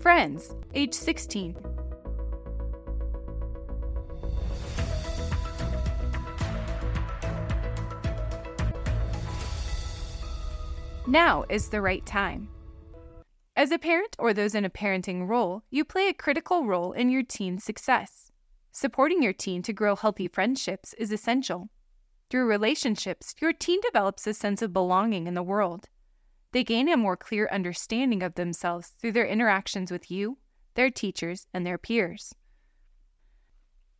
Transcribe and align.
Friends, 0.00 0.54
age 0.72 0.94
16. 0.94 1.54
Now 11.06 11.44
is 11.50 11.68
the 11.68 11.82
right 11.82 12.04
time. 12.06 12.48
As 13.54 13.70
a 13.70 13.78
parent 13.78 14.16
or 14.18 14.32
those 14.32 14.54
in 14.54 14.64
a 14.64 14.70
parenting 14.70 15.28
role, 15.28 15.64
you 15.68 15.84
play 15.84 16.08
a 16.08 16.14
critical 16.14 16.64
role 16.64 16.92
in 16.92 17.10
your 17.10 17.22
teen's 17.22 17.62
success. 17.62 18.32
Supporting 18.72 19.22
your 19.22 19.34
teen 19.34 19.60
to 19.64 19.74
grow 19.74 19.96
healthy 19.96 20.28
friendships 20.28 20.94
is 20.94 21.12
essential. 21.12 21.68
Through 22.30 22.46
relationships, 22.46 23.34
your 23.38 23.52
teen 23.52 23.82
develops 23.82 24.26
a 24.26 24.32
sense 24.32 24.62
of 24.62 24.72
belonging 24.72 25.26
in 25.26 25.34
the 25.34 25.42
world. 25.42 25.88
They 26.52 26.64
gain 26.64 26.88
a 26.88 26.96
more 26.96 27.16
clear 27.16 27.48
understanding 27.52 28.22
of 28.22 28.34
themselves 28.34 28.88
through 28.88 29.12
their 29.12 29.26
interactions 29.26 29.90
with 29.90 30.10
you, 30.10 30.38
their 30.74 30.90
teachers, 30.90 31.46
and 31.54 31.64
their 31.64 31.78
peers. 31.78 32.34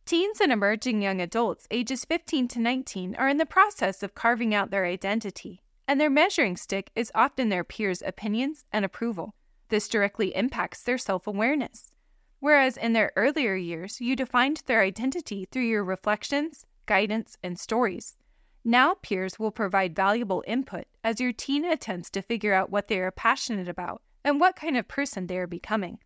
Teens 0.05 0.41
and 0.41 0.51
emerging 0.51 1.01
young 1.01 1.21
adults 1.21 1.67
ages 1.71 2.03
15 2.03 2.49
to 2.49 2.59
19 2.59 3.15
are 3.15 3.29
in 3.29 3.37
the 3.37 3.45
process 3.45 4.03
of 4.03 4.15
carving 4.15 4.53
out 4.53 4.69
their 4.69 4.85
identity, 4.85 5.61
and 5.87 6.01
their 6.01 6.09
measuring 6.09 6.57
stick 6.57 6.91
is 6.95 7.11
often 7.15 7.49
their 7.49 7.63
peers' 7.63 8.03
opinions 8.05 8.65
and 8.73 8.83
approval. 8.83 9.35
This 9.69 9.87
directly 9.87 10.35
impacts 10.35 10.83
their 10.83 10.97
self 10.97 11.27
awareness. 11.27 11.93
Whereas 12.39 12.75
in 12.75 12.91
their 12.91 13.13
earlier 13.15 13.55
years, 13.55 14.01
you 14.01 14.15
defined 14.15 14.63
their 14.65 14.81
identity 14.81 15.45
through 15.45 15.63
your 15.63 15.83
reflections, 15.83 16.65
guidance, 16.87 17.37
and 17.41 17.57
stories. 17.57 18.17
Now, 18.65 18.95
peers 18.95 19.39
will 19.39 19.51
provide 19.51 19.95
valuable 19.95 20.43
input 20.45 20.87
as 21.03 21.19
your 21.19 21.33
teen 21.33 21.65
attempts 21.65 22.09
to 22.11 22.21
figure 22.21 22.53
out 22.53 22.69
what 22.69 22.87
they 22.87 22.99
are 22.99 23.11
passionate 23.11 23.67
about 23.67 24.01
and 24.23 24.39
what 24.39 24.55
kind 24.55 24.77
of 24.77 24.87
person 24.87 25.27
they 25.27 25.37
are 25.37 25.47
becoming. 25.47 25.99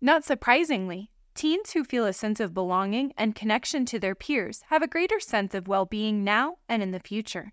Not 0.00 0.24
surprisingly, 0.24 1.10
teens 1.34 1.72
who 1.72 1.84
feel 1.84 2.04
a 2.04 2.12
sense 2.12 2.40
of 2.40 2.54
belonging 2.54 3.12
and 3.16 3.34
connection 3.34 3.86
to 3.86 3.98
their 3.98 4.14
peers 4.14 4.62
have 4.68 4.82
a 4.82 4.88
greater 4.88 5.20
sense 5.20 5.54
of 5.54 5.68
well 5.68 5.86
being 5.86 6.24
now 6.24 6.58
and 6.68 6.82
in 6.82 6.90
the 6.90 7.00
future. 7.00 7.52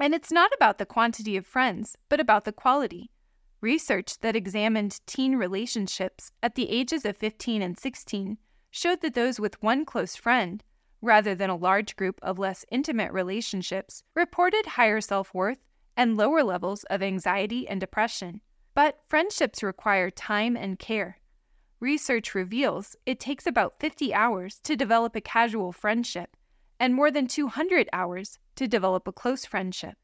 And 0.00 0.14
it's 0.14 0.30
not 0.30 0.52
about 0.54 0.78
the 0.78 0.86
quantity 0.86 1.36
of 1.36 1.46
friends, 1.46 1.96
but 2.08 2.20
about 2.20 2.44
the 2.44 2.52
quality. 2.52 3.10
Research 3.60 4.20
that 4.20 4.36
examined 4.36 5.00
teen 5.06 5.34
relationships 5.34 6.30
at 6.42 6.54
the 6.54 6.70
ages 6.70 7.04
of 7.04 7.16
15 7.16 7.60
and 7.60 7.76
16 7.76 8.38
showed 8.70 9.00
that 9.00 9.14
those 9.14 9.40
with 9.40 9.60
one 9.62 9.84
close 9.84 10.14
friend, 10.14 10.62
rather 11.00 11.34
than 11.34 11.50
a 11.50 11.56
large 11.56 11.96
group 11.96 12.18
of 12.22 12.38
less 12.38 12.64
intimate 12.70 13.12
relationships, 13.12 14.02
reported 14.14 14.66
higher 14.66 15.00
self 15.00 15.32
worth 15.34 15.58
and 15.96 16.16
lower 16.16 16.42
levels 16.42 16.84
of 16.84 17.02
anxiety 17.02 17.68
and 17.68 17.80
depression. 17.80 18.40
But 18.74 19.00
friendships 19.08 19.62
require 19.62 20.10
time 20.10 20.56
and 20.56 20.78
care. 20.78 21.18
Research 21.80 22.34
reveals 22.34 22.96
it 23.06 23.20
takes 23.20 23.46
about 23.46 23.78
50 23.80 24.12
hours 24.12 24.60
to 24.64 24.76
develop 24.76 25.14
a 25.14 25.20
casual 25.20 25.72
friendship 25.72 26.36
and 26.80 26.94
more 26.94 27.10
than 27.10 27.26
200 27.26 27.88
hours 27.92 28.38
to 28.56 28.68
develop 28.68 29.06
a 29.06 29.12
close 29.12 29.44
friendship. 29.44 29.96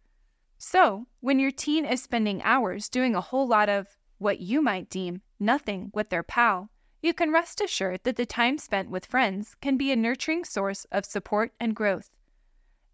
So, 0.58 1.06
when 1.20 1.38
your 1.38 1.50
teen 1.50 1.84
is 1.84 2.02
spending 2.02 2.42
hours 2.42 2.88
doing 2.88 3.14
a 3.14 3.20
whole 3.20 3.46
lot 3.46 3.68
of 3.68 3.96
what 4.18 4.40
you 4.40 4.62
might 4.62 4.88
deem 4.88 5.22
nothing 5.38 5.90
with 5.92 6.10
their 6.10 6.22
pal, 6.22 6.70
you 7.04 7.12
can 7.12 7.30
rest 7.30 7.60
assured 7.60 8.00
that 8.04 8.16
the 8.16 8.24
time 8.24 8.56
spent 8.56 8.88
with 8.88 9.04
friends 9.04 9.56
can 9.60 9.76
be 9.76 9.92
a 9.92 9.96
nurturing 9.96 10.42
source 10.42 10.86
of 10.90 11.04
support 11.04 11.52
and 11.60 11.76
growth. 11.76 12.08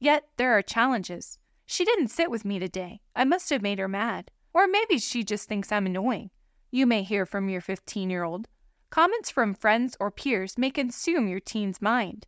Yet, 0.01 0.25
there 0.37 0.53
are 0.53 0.63
challenges. 0.63 1.39
She 1.65 1.85
didn't 1.85 2.09
sit 2.09 2.29
with 2.29 2.45
me 2.45 2.59
today. 2.59 3.03
I 3.15 3.23
must 3.23 3.51
have 3.51 3.63
made 3.63 3.79
her 3.79 3.87
mad. 3.87 4.33
Or 4.53 4.67
maybe 4.67 4.99
she 4.99 5.23
just 5.23 5.49
thinks 5.49 5.71
I'm 5.71 5.87
annoying. 5.87 6.31
You 6.73 6.87
may 6.87 7.05
hear 7.05 7.25
from 7.25 7.49
your 7.49 7.61
15 7.61 8.11
year 8.11 8.25
old. 8.25 8.49
Comments 8.91 9.31
from 9.31 9.55
friends 9.55 9.97
or 10.01 10.11
peers 10.11 10.59
may 10.59 10.71
consume 10.71 11.29
your 11.29 11.39
teen's 11.39 11.81
mind. 11.81 12.27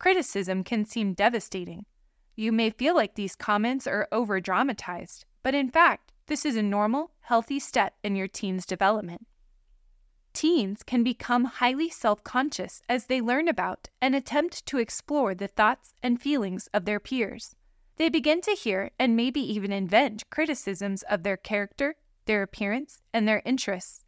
Criticism 0.00 0.64
can 0.64 0.84
seem 0.84 1.14
devastating. 1.14 1.86
You 2.34 2.50
may 2.50 2.70
feel 2.70 2.96
like 2.96 3.14
these 3.14 3.36
comments 3.36 3.86
are 3.86 4.08
over 4.10 4.40
dramatized, 4.40 5.26
but 5.44 5.54
in 5.54 5.70
fact, 5.70 6.10
this 6.26 6.44
is 6.44 6.56
a 6.56 6.62
normal, 6.62 7.12
healthy 7.20 7.60
step 7.60 7.94
in 8.02 8.16
your 8.16 8.26
teen's 8.26 8.66
development. 8.66 9.28
Teens 10.34 10.82
can 10.82 11.04
become 11.04 11.44
highly 11.44 11.88
self 11.88 12.24
conscious 12.24 12.82
as 12.88 13.06
they 13.06 13.20
learn 13.20 13.46
about 13.46 13.88
and 14.00 14.14
attempt 14.14 14.66
to 14.66 14.78
explore 14.78 15.32
the 15.34 15.46
thoughts 15.46 15.94
and 16.02 16.20
feelings 16.20 16.68
of 16.74 16.84
their 16.84 16.98
peers. 16.98 17.54
They 17.96 18.08
begin 18.08 18.40
to 18.42 18.50
hear 18.50 18.90
and 18.98 19.14
maybe 19.14 19.40
even 19.40 19.72
invent 19.72 20.28
criticisms 20.30 21.04
of 21.04 21.22
their 21.22 21.36
character, 21.36 21.94
their 22.26 22.42
appearance, 22.42 23.00
and 23.12 23.28
their 23.28 23.42
interests, 23.44 24.04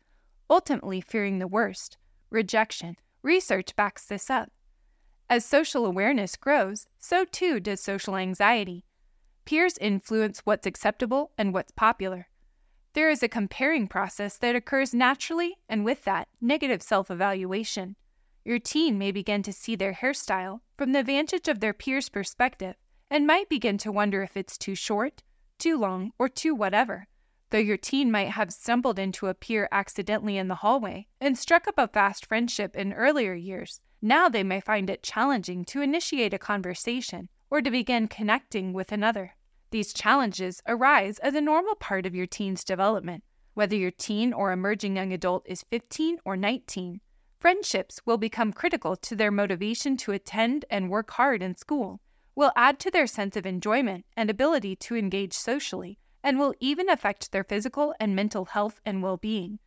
ultimately 0.50 1.00
fearing 1.00 1.38
the 1.38 1.47
worst 1.47 1.97
rejection. 2.28 2.97
Research 3.22 3.76
backs 3.76 4.04
this 4.06 4.28
up. 4.28 4.50
As 5.31 5.44
social 5.44 5.86
awareness 5.86 6.36
grows, 6.36 6.86
so 6.98 7.25
too 7.25 7.60
does 7.60 7.81
social 7.81 8.16
anxiety. 8.16 8.84
Peers 9.44 9.78
influence 9.78 10.41
what's 10.41 10.66
acceptable 10.66 11.31
and 11.38 11.54
what's 11.54 11.70
popular. 11.70 12.28
There 12.97 13.11
is 13.11 13.23
a 13.23 13.29
comparing 13.29 13.89
process 13.89 14.39
that 14.39 14.57
occurs 14.57 14.95
naturally, 14.95 15.59
and 15.69 15.84
with 15.84 16.05
that, 16.05 16.29
negative 16.41 16.81
self 16.81 17.11
evaluation. 17.11 17.95
Your 18.43 18.59
teen 18.59 18.97
may 18.97 19.12
begin 19.12 19.43
to 19.43 19.53
see 19.53 19.77
their 19.77 19.93
hairstyle 19.93 20.61
from 20.79 20.93
the 20.93 21.03
vantage 21.03 21.47
of 21.47 21.61
their 21.61 21.75
peers' 21.75 22.09
perspective 22.09 22.75
and 23.11 23.27
might 23.27 23.51
begin 23.51 23.77
to 23.79 23.93
wonder 23.93 24.23
if 24.23 24.34
it's 24.34 24.57
too 24.57 24.75
short, 24.75 25.23
too 25.59 25.77
long, 25.77 26.12
or 26.19 26.31
too 26.31 26.55
whatever. 26.55 27.07
Though 27.51 27.59
your 27.59 27.77
teen 27.77 28.11
might 28.11 28.31
have 28.31 28.51
stumbled 28.51 28.99
into 28.99 29.27
a 29.27 29.34
peer 29.34 29.69
accidentally 29.71 30.39
in 30.39 30.49
the 30.49 30.55
hallway 30.65 31.07
and 31.21 31.37
struck 31.37 31.69
up 31.69 31.77
a 31.77 31.89
fast 31.89 32.25
friendship 32.25 32.75
in 32.75 32.95
earlier 32.95 33.34
years, 33.34 33.83
now 34.01 34.31
they 34.31 34.43
may 34.43 34.61
find 34.61 34.89
it 34.89 35.03
challenging 35.03 35.67
to 35.67 35.83
initiate 35.83 36.33
a 36.33 36.39
conversation 36.39 37.28
or 37.51 37.61
to 37.61 37.71
begin 37.71 38.09
connecting 38.09 38.73
with 38.73 38.91
another. 38.91 39.34
These 39.71 39.93
challenges 39.93 40.62
arise 40.66 41.19
as 41.19 41.34
a 41.34 41.41
normal 41.41 41.75
part 41.75 42.06
of 42.06 42.15
your 42.15 42.27
teen's 42.27 42.62
development. 42.62 43.25
Whether 43.54 43.77
your 43.77 43.91
teen 43.91 44.32
or 44.32 44.53
emerging 44.53 44.97
young 44.97 45.12
adult 45.12 45.44
is 45.47 45.65
15 45.71 46.19
or 46.25 46.37
19, 46.37 47.00
friendships 47.41 48.00
will 48.04 48.19
become 48.19 48.53
critical 48.53 48.97
to 48.97 49.16
their 49.16 49.31
motivation 49.31 49.97
to 49.99 50.12
attend 50.12 50.65
and 50.71 50.91
work 50.91 51.10
hard 51.12 51.43
in 51.43 51.56
school, 51.56 52.00
will 52.34 52.53
add 52.54 52.78
to 52.81 52.91
their 52.91 53.06
sense 53.06 53.37
of 53.37 53.47
enjoyment 53.47 54.04
and 54.16 54.31
ability 54.31 54.77
to 54.77 54.94
engage 54.94 55.32
socially, 55.32 55.98
and 56.22 56.38
will 56.38 56.54
even 56.60 56.88
affect 56.88 57.33
their 57.33 57.44
physical 57.44 57.94
and 57.98 58.15
mental 58.15 58.44
health 58.44 58.81
and 58.84 59.03
well 59.03 59.16
being. 59.16 59.59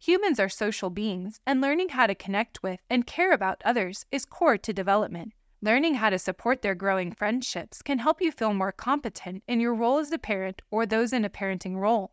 Humans 0.00 0.38
are 0.38 0.48
social 0.48 0.90
beings, 0.90 1.40
and 1.46 1.60
learning 1.60 1.90
how 1.90 2.06
to 2.06 2.14
connect 2.14 2.62
with 2.62 2.80
and 2.90 3.06
care 3.06 3.32
about 3.32 3.62
others 3.64 4.04
is 4.10 4.24
core 4.24 4.58
to 4.58 4.72
development. 4.72 5.32
Learning 5.60 5.94
how 5.94 6.08
to 6.08 6.18
support 6.18 6.62
their 6.62 6.76
growing 6.76 7.10
friendships 7.10 7.82
can 7.82 7.98
help 7.98 8.20
you 8.20 8.30
feel 8.30 8.54
more 8.54 8.70
competent 8.70 9.42
in 9.48 9.58
your 9.58 9.74
role 9.74 9.98
as 9.98 10.12
a 10.12 10.18
parent 10.18 10.62
or 10.70 10.86
those 10.86 11.12
in 11.12 11.24
a 11.24 11.30
parenting 11.30 11.76
role. 11.76 12.12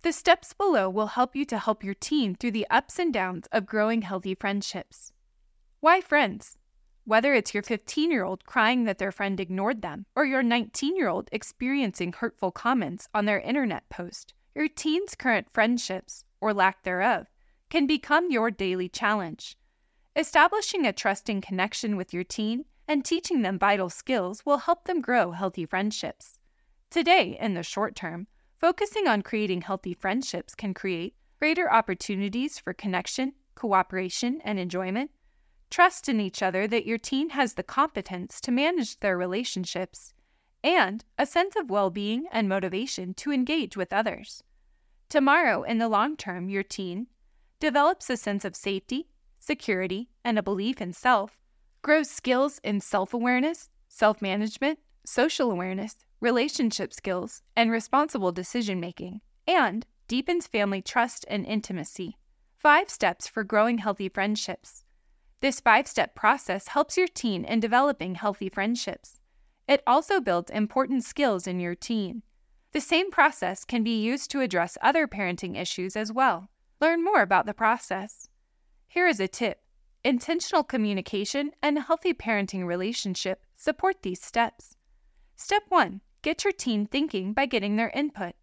The 0.00 0.12
steps 0.12 0.54
below 0.54 0.88
will 0.88 1.08
help 1.08 1.36
you 1.36 1.44
to 1.46 1.58
help 1.58 1.84
your 1.84 1.94
teen 1.94 2.34
through 2.34 2.52
the 2.52 2.66
ups 2.70 2.98
and 2.98 3.12
downs 3.12 3.48
of 3.52 3.66
growing 3.66 4.02
healthy 4.02 4.34
friendships. 4.34 5.12
Why 5.80 6.00
friends? 6.00 6.56
Whether 7.04 7.34
it's 7.34 7.52
your 7.52 7.62
15 7.62 8.10
year 8.10 8.24
old 8.24 8.46
crying 8.46 8.84
that 8.84 8.96
their 8.96 9.12
friend 9.12 9.38
ignored 9.38 9.82
them, 9.82 10.06
or 10.16 10.24
your 10.24 10.42
19 10.42 10.96
year 10.96 11.08
old 11.08 11.28
experiencing 11.32 12.14
hurtful 12.14 12.50
comments 12.50 13.08
on 13.12 13.26
their 13.26 13.40
internet 13.40 13.88
post, 13.90 14.32
your 14.54 14.68
teen's 14.68 15.14
current 15.14 15.48
friendships 15.52 16.24
or 16.40 16.54
lack 16.54 16.82
thereof, 16.82 17.26
can 17.68 17.86
become 17.86 18.30
your 18.30 18.50
daily 18.50 18.88
challenge. 18.88 19.56
Establishing 20.16 20.86
a 20.86 20.94
trusting 20.94 21.42
connection 21.42 21.94
with 21.94 22.14
your 22.14 22.24
teen 22.24 22.64
and 22.88 23.04
teaching 23.04 23.42
them 23.42 23.58
vital 23.58 23.90
skills 23.90 24.46
will 24.46 24.56
help 24.56 24.84
them 24.84 25.02
grow 25.02 25.32
healthy 25.32 25.66
friendships. 25.66 26.38
Today, 26.88 27.36
in 27.38 27.52
the 27.52 27.62
short 27.62 27.94
term, 27.94 28.26
focusing 28.58 29.06
on 29.06 29.20
creating 29.20 29.60
healthy 29.60 29.92
friendships 29.92 30.54
can 30.54 30.72
create 30.72 31.14
greater 31.38 31.70
opportunities 31.70 32.58
for 32.58 32.72
connection, 32.72 33.34
cooperation, 33.54 34.40
and 34.42 34.58
enjoyment. 34.58 35.10
Trust 35.68 36.08
in 36.08 36.18
each 36.18 36.42
other 36.42 36.66
that 36.66 36.86
your 36.86 36.96
teen 36.96 37.30
has 37.30 37.52
the 37.52 37.62
competence 37.62 38.40
to 38.40 38.50
manage 38.50 38.98
their 39.00 39.18
relationships, 39.18 40.14
and 40.64 41.04
a 41.18 41.26
sense 41.26 41.56
of 41.56 41.68
well 41.68 41.90
being 41.90 42.24
and 42.32 42.48
motivation 42.48 43.12
to 43.14 43.32
engage 43.32 43.76
with 43.76 43.92
others. 43.92 44.42
Tomorrow, 45.10 45.64
in 45.64 45.76
the 45.76 45.90
long 45.90 46.16
term, 46.16 46.48
your 46.48 46.62
teen 46.62 47.08
develops 47.60 48.08
a 48.08 48.16
sense 48.16 48.46
of 48.46 48.56
safety, 48.56 49.08
security, 49.46 50.10
and 50.24 50.38
a 50.38 50.42
belief 50.42 50.80
in 50.80 50.92
self, 50.92 51.38
grows 51.82 52.10
skills 52.10 52.60
in 52.64 52.80
self 52.80 53.14
awareness, 53.14 53.70
self 53.88 54.20
management, 54.20 54.78
social 55.04 55.52
awareness, 55.52 56.04
relationship 56.20 56.92
skills, 56.92 57.42
and 57.54 57.70
responsible 57.70 58.32
decision 58.32 58.80
making, 58.80 59.20
and 59.46 59.86
deepens 60.08 60.46
family 60.46 60.82
trust 60.82 61.24
and 61.28 61.46
intimacy. 61.46 62.16
Five 62.56 62.90
steps 62.90 63.28
for 63.28 63.44
growing 63.44 63.78
healthy 63.78 64.08
friendships. 64.08 64.84
This 65.40 65.60
five 65.60 65.86
step 65.86 66.14
process 66.14 66.68
helps 66.68 66.96
your 66.96 67.06
teen 67.06 67.44
in 67.44 67.60
developing 67.60 68.16
healthy 68.16 68.48
friendships. 68.48 69.20
It 69.68 69.82
also 69.86 70.20
builds 70.20 70.50
important 70.50 71.04
skills 71.04 71.46
in 71.46 71.60
your 71.60 71.74
teen. 71.74 72.22
The 72.72 72.80
same 72.80 73.10
process 73.10 73.64
can 73.64 73.84
be 73.84 74.02
used 74.02 74.30
to 74.32 74.40
address 74.40 74.78
other 74.82 75.06
parenting 75.06 75.56
issues 75.56 75.96
as 75.96 76.12
well. 76.12 76.48
Learn 76.80 77.04
more 77.04 77.22
about 77.22 77.46
the 77.46 77.54
process. 77.54 78.28
Here 78.88 79.06
is 79.06 79.20
a 79.20 79.28
tip 79.28 79.60
intentional 80.04 80.62
communication 80.62 81.50
and 81.62 81.78
healthy 81.80 82.14
parenting 82.14 82.64
relationship 82.64 83.44
support 83.56 84.02
these 84.02 84.22
steps. 84.22 84.76
Step 85.34 85.64
1 85.68 86.00
Get 86.22 86.44
your 86.44 86.52
teen 86.52 86.86
thinking 86.86 87.32
by 87.32 87.46
getting 87.46 87.76
their 87.76 87.90
input. 87.90 88.34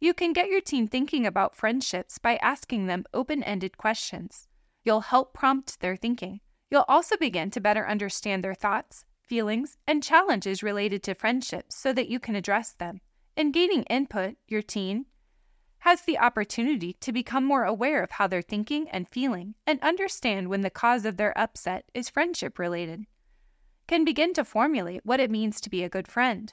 You 0.00 0.12
can 0.12 0.32
get 0.32 0.48
your 0.48 0.60
teen 0.60 0.86
thinking 0.86 1.26
about 1.26 1.56
friendships 1.56 2.18
by 2.18 2.36
asking 2.36 2.86
them 2.86 3.04
open 3.14 3.42
ended 3.42 3.78
questions. 3.78 4.48
You'll 4.84 5.00
help 5.00 5.32
prompt 5.32 5.80
their 5.80 5.96
thinking. 5.96 6.40
You'll 6.70 6.84
also 6.88 7.16
begin 7.16 7.50
to 7.52 7.60
better 7.60 7.88
understand 7.88 8.44
their 8.44 8.54
thoughts, 8.54 9.04
feelings, 9.22 9.78
and 9.86 10.02
challenges 10.02 10.62
related 10.62 11.02
to 11.04 11.14
friendships 11.14 11.76
so 11.76 11.92
that 11.92 12.08
you 12.08 12.20
can 12.20 12.36
address 12.36 12.72
them. 12.74 13.00
In 13.36 13.52
gaining 13.52 13.84
input, 13.84 14.36
your 14.46 14.62
teen 14.62 15.06
has 15.86 16.00
the 16.00 16.18
opportunity 16.18 16.94
to 16.94 17.12
become 17.12 17.44
more 17.44 17.62
aware 17.62 18.02
of 18.02 18.10
how 18.10 18.26
they're 18.26 18.42
thinking 18.42 18.88
and 18.88 19.08
feeling 19.08 19.54
and 19.68 19.80
understand 19.82 20.48
when 20.48 20.62
the 20.62 20.68
cause 20.68 21.04
of 21.04 21.16
their 21.16 21.32
upset 21.38 21.84
is 21.94 22.10
friendship 22.10 22.58
related. 22.58 23.04
Can 23.86 24.04
begin 24.04 24.32
to 24.32 24.44
formulate 24.44 25.06
what 25.06 25.20
it 25.20 25.30
means 25.30 25.60
to 25.60 25.70
be 25.70 25.84
a 25.84 25.88
good 25.88 26.08
friend. 26.08 26.52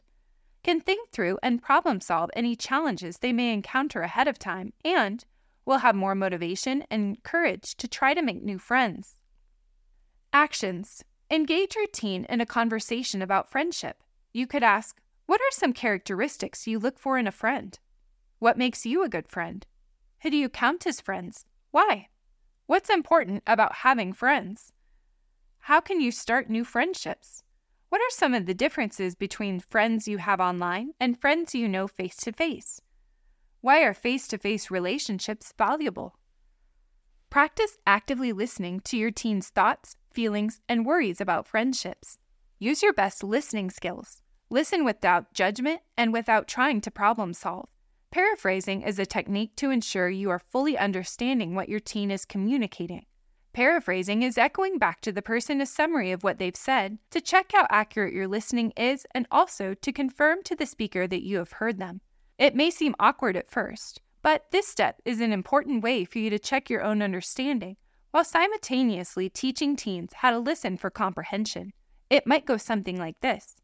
Can 0.63 0.79
think 0.79 1.09
through 1.09 1.39
and 1.41 1.63
problem 1.63 1.99
solve 1.99 2.29
any 2.35 2.55
challenges 2.55 3.17
they 3.17 3.33
may 3.33 3.51
encounter 3.51 4.03
ahead 4.03 4.27
of 4.27 4.37
time 4.37 4.71
and 4.85 5.25
will 5.65 5.79
have 5.79 5.95
more 5.95 6.13
motivation 6.13 6.83
and 6.91 7.23
courage 7.23 7.73
to 7.77 7.87
try 7.87 8.13
to 8.13 8.21
make 8.21 8.43
new 8.43 8.59
friends. 8.59 9.17
Actions 10.31 11.03
Engage 11.31 11.75
your 11.75 11.87
teen 11.87 12.25
in 12.25 12.39
a 12.39 12.45
conversation 12.45 13.23
about 13.23 13.49
friendship. 13.49 14.03
You 14.31 14.45
could 14.45 14.61
ask, 14.61 15.01
What 15.25 15.41
are 15.41 15.51
some 15.53 15.73
characteristics 15.73 16.67
you 16.67 16.77
look 16.77 16.99
for 16.99 17.17
in 17.17 17.25
a 17.25 17.31
friend? 17.31 17.79
What 18.43 18.57
makes 18.57 18.85
you 18.85 19.05
a 19.05 19.07
good 19.07 19.29
friend? 19.29 19.65
Who 20.21 20.29
do 20.29 20.35
you 20.35 20.49
count 20.49 20.85
as 20.85 20.99
friends? 20.99 21.45
Why? 21.71 22.09
What's 22.65 22.89
important 22.89 23.41
about 23.47 23.75
having 23.87 24.11
friends? 24.11 24.73
How 25.59 25.79
can 25.79 26.01
you 26.01 26.11
start 26.11 26.49
new 26.49 26.65
friendships? 26.65 27.41
What 27.87 28.01
are 28.01 28.09
some 28.09 28.33
of 28.33 28.45
the 28.45 28.53
differences 28.53 29.15
between 29.15 29.61
friends 29.61 30.09
you 30.09 30.17
have 30.17 30.41
online 30.41 30.91
and 30.99 31.17
friends 31.17 31.55
you 31.55 31.69
know 31.69 31.87
face 31.87 32.17
to 32.17 32.33
face? 32.33 32.81
Why 33.61 33.81
are 33.83 33.93
face 33.93 34.27
to 34.27 34.37
face 34.37 34.69
relationships 34.69 35.53
valuable? 35.57 36.17
Practice 37.29 37.77
actively 37.87 38.33
listening 38.33 38.81
to 38.81 38.97
your 38.97 39.11
teen's 39.11 39.47
thoughts, 39.47 39.95
feelings, 40.11 40.59
and 40.67 40.85
worries 40.85 41.21
about 41.21 41.47
friendships. 41.47 42.17
Use 42.59 42.83
your 42.83 42.91
best 42.91 43.23
listening 43.23 43.69
skills. 43.69 44.21
Listen 44.49 44.83
without 44.83 45.33
judgment 45.33 45.79
and 45.95 46.11
without 46.11 46.49
trying 46.49 46.81
to 46.81 46.91
problem 46.91 47.33
solve. 47.33 47.69
Paraphrasing 48.13 48.83
is 48.83 48.99
a 48.99 49.07
technique 49.07 49.55
to 49.55 49.71
ensure 49.71 50.07
you 50.07 50.29
are 50.29 50.37
fully 50.37 50.77
understanding 50.77 51.55
what 51.55 51.67
your 51.67 51.79
teen 51.79 52.11
is 52.11 52.25
communicating. 52.25 53.07
Paraphrasing 53.53 54.21
is 54.21 54.37
echoing 54.37 54.77
back 54.77 55.01
to 55.01 55.11
the 55.11 55.23
person 55.23 55.59
a 55.59 55.65
summary 55.65 56.11
of 56.11 56.23
what 56.23 56.37
they've 56.37 56.55
said 56.55 56.99
to 57.09 57.19
check 57.19 57.51
how 57.51 57.65
accurate 57.71 58.13
your 58.13 58.27
listening 58.27 58.71
is 58.77 59.07
and 59.15 59.25
also 59.31 59.73
to 59.73 59.91
confirm 59.91 60.43
to 60.43 60.55
the 60.55 60.67
speaker 60.67 61.07
that 61.07 61.23
you 61.23 61.37
have 61.37 61.53
heard 61.53 61.79
them. 61.79 62.01
It 62.37 62.55
may 62.55 62.69
seem 62.69 62.93
awkward 62.99 63.35
at 63.35 63.49
first, 63.49 63.99
but 64.21 64.45
this 64.51 64.67
step 64.67 65.01
is 65.05 65.19
an 65.19 65.33
important 65.33 65.81
way 65.81 66.05
for 66.05 66.19
you 66.19 66.29
to 66.29 66.37
check 66.37 66.69
your 66.69 66.83
own 66.83 67.01
understanding 67.01 67.77
while 68.11 68.23
simultaneously 68.23 69.27
teaching 69.27 69.75
teens 69.75 70.11
how 70.17 70.29
to 70.29 70.37
listen 70.37 70.77
for 70.77 70.91
comprehension. 70.91 71.73
It 72.11 72.27
might 72.27 72.45
go 72.45 72.57
something 72.57 72.99
like 72.99 73.19
this 73.21 73.55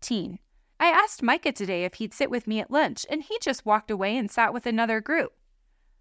Teen, 0.00 0.40
I 0.84 0.88
asked 0.88 1.22
Micah 1.22 1.52
today 1.52 1.84
if 1.84 1.94
he'd 1.94 2.12
sit 2.12 2.28
with 2.28 2.46
me 2.46 2.60
at 2.60 2.70
lunch, 2.70 3.06
and 3.08 3.22
he 3.22 3.38
just 3.40 3.64
walked 3.64 3.90
away 3.90 4.18
and 4.18 4.30
sat 4.30 4.52
with 4.52 4.66
another 4.66 5.00
group. 5.00 5.32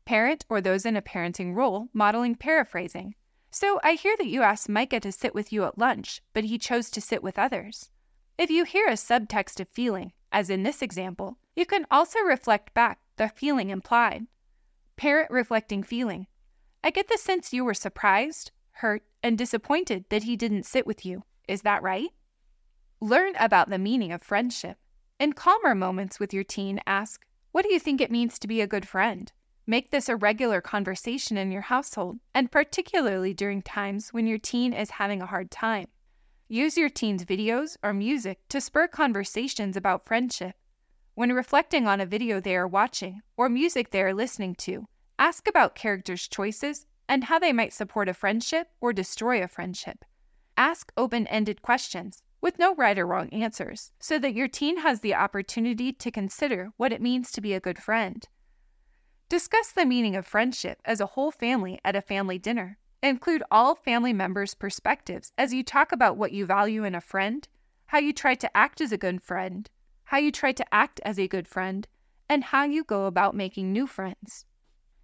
Parent 0.03 0.43
or 0.49 0.59
those 0.59 0.85
in 0.85 0.97
a 0.97 1.01
parenting 1.01 1.55
role 1.55 1.87
modeling 1.93 2.35
paraphrasing. 2.35 3.15
So 3.49 3.79
I 3.81 3.93
hear 3.93 4.17
that 4.17 4.27
you 4.27 4.41
asked 4.41 4.67
Micah 4.67 4.99
to 4.99 5.11
sit 5.13 5.33
with 5.33 5.53
you 5.53 5.63
at 5.63 5.77
lunch, 5.77 6.21
but 6.33 6.43
he 6.43 6.57
chose 6.57 6.89
to 6.89 6.99
sit 6.99 7.23
with 7.23 7.39
others. 7.39 7.91
If 8.37 8.49
you 8.49 8.65
hear 8.65 8.87
a 8.89 8.95
subtext 8.95 9.61
of 9.61 9.69
feeling, 9.69 10.11
as 10.33 10.49
in 10.49 10.63
this 10.63 10.81
example, 10.81 11.37
you 11.55 11.65
can 11.65 11.85
also 11.89 12.19
reflect 12.19 12.73
back 12.73 12.99
the 13.15 13.29
feeling 13.29 13.69
implied. 13.69 14.25
Parent 14.97 15.31
reflecting 15.31 15.83
feeling. 15.83 16.27
I 16.83 16.89
get 16.89 17.07
the 17.07 17.17
sense 17.17 17.53
you 17.53 17.63
were 17.63 17.73
surprised, 17.73 18.51
hurt, 18.71 19.03
and 19.23 19.37
disappointed 19.37 20.03
that 20.09 20.23
he 20.23 20.35
didn't 20.35 20.65
sit 20.65 20.85
with 20.85 21.05
you. 21.05 21.23
Is 21.47 21.61
that 21.61 21.81
right? 21.81 22.09
Learn 23.03 23.35
about 23.37 23.69
the 23.69 23.77
meaning 23.77 24.13
of 24.13 24.23
friendship. 24.23 24.77
In 25.19 25.33
calmer 25.33 25.75
moments 25.75 26.21
with 26.21 26.33
your 26.33 26.45
teen, 26.45 26.79
ask, 26.87 27.25
What 27.51 27.65
do 27.65 27.73
you 27.73 27.77
think 27.77 27.99
it 27.99 28.09
means 28.09 28.39
to 28.39 28.47
be 28.47 28.61
a 28.61 28.65
good 28.65 28.87
friend? 28.87 29.29
Make 29.67 29.91
this 29.91 30.07
a 30.07 30.15
regular 30.15 30.61
conversation 30.61 31.35
in 31.35 31.51
your 31.51 31.63
household, 31.63 32.19
and 32.33 32.49
particularly 32.49 33.33
during 33.33 33.61
times 33.61 34.13
when 34.13 34.25
your 34.25 34.37
teen 34.37 34.71
is 34.71 34.91
having 34.91 35.21
a 35.21 35.25
hard 35.25 35.51
time. 35.51 35.87
Use 36.47 36.77
your 36.77 36.87
teen's 36.87 37.25
videos 37.25 37.75
or 37.83 37.91
music 37.91 38.39
to 38.47 38.61
spur 38.61 38.87
conversations 38.87 39.75
about 39.75 40.07
friendship. 40.07 40.55
When 41.13 41.33
reflecting 41.33 41.85
on 41.85 41.99
a 41.99 42.05
video 42.05 42.39
they 42.39 42.55
are 42.55 42.65
watching 42.65 43.19
or 43.35 43.49
music 43.49 43.91
they 43.91 44.01
are 44.01 44.13
listening 44.13 44.55
to, 44.59 44.87
ask 45.19 45.45
about 45.49 45.75
characters' 45.75 46.29
choices 46.29 46.85
and 47.09 47.25
how 47.25 47.37
they 47.37 47.51
might 47.51 47.73
support 47.73 48.07
a 48.07 48.13
friendship 48.13 48.69
or 48.79 48.93
destroy 48.93 49.43
a 49.43 49.49
friendship. 49.49 50.05
Ask 50.55 50.93
open 50.95 51.27
ended 51.27 51.61
questions 51.61 52.23
with 52.43 52.59
no 52.59 52.75
right 52.75 52.99
or 52.99 53.07
wrong 53.07 53.29
answers, 53.29 53.93
so 54.01 54.19
that 54.19 54.35
your 54.35 54.49
teen 54.49 54.79
has 54.79 54.99
the 54.99 55.15
opportunity 55.15 55.93
to 55.93 56.11
consider 56.11 56.73
what 56.75 56.91
it 56.91 57.01
means 57.01 57.31
to 57.31 57.39
be 57.39 57.53
a 57.53 57.59
good 57.61 57.79
friend. 57.79 58.27
Discuss 59.29 59.71
the 59.71 59.85
meaning 59.85 60.17
of 60.17 60.27
friendship 60.27 60.81
as 60.83 60.99
a 60.99 61.05
whole 61.05 61.31
family 61.31 61.79
at 61.85 61.95
a 61.95 62.01
family 62.01 62.37
dinner. 62.37 62.77
Include 63.01 63.43
all 63.49 63.75
family 63.75 64.11
members' 64.11 64.55
perspectives 64.55 65.31
as 65.37 65.53
you 65.53 65.63
talk 65.63 65.93
about 65.93 66.17
what 66.17 66.33
you 66.33 66.45
value 66.45 66.83
in 66.83 66.95
a 66.95 67.01
friend, 67.01 67.47
how 67.87 67.97
you 67.97 68.11
try 68.11 68.35
to 68.35 68.57
act 68.57 68.81
as 68.81 68.91
a 68.91 68.97
good 68.97 69.21
friend, 69.21 69.69
how 70.03 70.17
you 70.17 70.29
try 70.29 70.51
to 70.51 70.75
act 70.75 70.99
as 71.05 71.17
a 71.17 71.29
good 71.29 71.47
friend, 71.47 71.87
and 72.27 72.43
how 72.43 72.65
you 72.65 72.83
go 72.83 73.05
about 73.05 73.35
making 73.35 73.71
new 73.71 73.87
friends. 73.87 74.45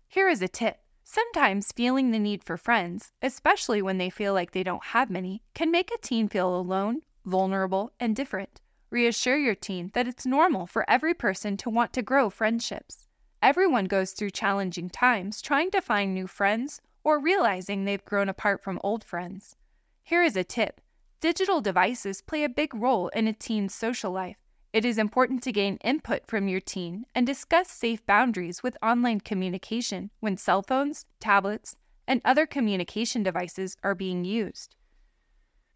Here 0.10 0.28
is 0.28 0.42
a 0.42 0.50
tip. 0.50 0.80
Sometimes 1.06 1.72
feeling 1.72 2.12
the 2.12 2.20
need 2.20 2.44
for 2.44 2.58
friends, 2.58 3.14
especially 3.22 3.82
when 3.82 3.98
they 3.98 4.10
feel 4.10 4.34
like 4.34 4.52
they 4.52 4.64
don't 4.64 4.84
have 4.84 5.10
many, 5.10 5.42
can 5.54 5.72
make 5.72 5.90
a 5.90 5.98
teen 5.98 6.28
feel 6.28 6.54
alone 6.54 7.02
vulnerable, 7.26 7.92
and 8.00 8.16
different. 8.16 8.62
Reassure 8.90 9.38
your 9.38 9.56
teen 9.56 9.92
that 9.94 10.08
it's 10.08 10.26
normal 10.26 10.66
for 10.66 10.90
every 10.90 11.14
person 11.14 11.58
to 11.58 11.70
want 11.70 11.94
to 11.94 12.02
grow 12.02 12.30
friendships. 12.30 13.08
Everyone 13.42 13.86
goes 13.86 14.12
through 14.12 14.32
challenging 14.32 14.90
times 14.90 15.42
trying 15.42 15.72
to 15.72 15.82
find 15.82 16.14
new 16.14 16.28
friends 16.28 16.82
or 17.04 17.20
realizing 17.20 17.86
they've 17.86 18.04
grown 18.04 18.30
apart 18.30 18.64
from 18.64 18.80
old 18.84 19.04
friends. 19.04 19.56
Here 20.04 20.24
is 20.24 20.36
a 20.36 20.44
tip 20.44 20.82
digital 21.22 21.62
devices 21.62 22.22
play 22.22 22.44
a 22.44 22.50
big 22.50 22.74
role 22.74 23.10
in 23.10 23.28
a 23.28 23.34
teen's 23.34 23.76
social 23.76 24.12
life. 24.12 24.38
It 24.72 24.86
is 24.86 24.98
important 24.98 25.44
to 25.44 25.52
gain 25.52 25.78
input 25.84 26.28
from 26.28 26.48
your 26.48 26.62
teen 26.62 27.06
and 27.16 27.26
discuss 27.26 27.70
safe 27.70 28.06
boundaries 28.06 28.62
with 28.62 28.78
online 28.84 29.20
communication 29.20 30.12
when 30.20 30.38
cell 30.38 30.62
phones, 30.62 31.06
tablets, 31.20 31.76
and 32.08 32.22
other 32.24 32.46
communication 32.46 33.24
devices 33.24 33.76
are 33.84 33.96
being 33.96 34.24
used. 34.26 34.76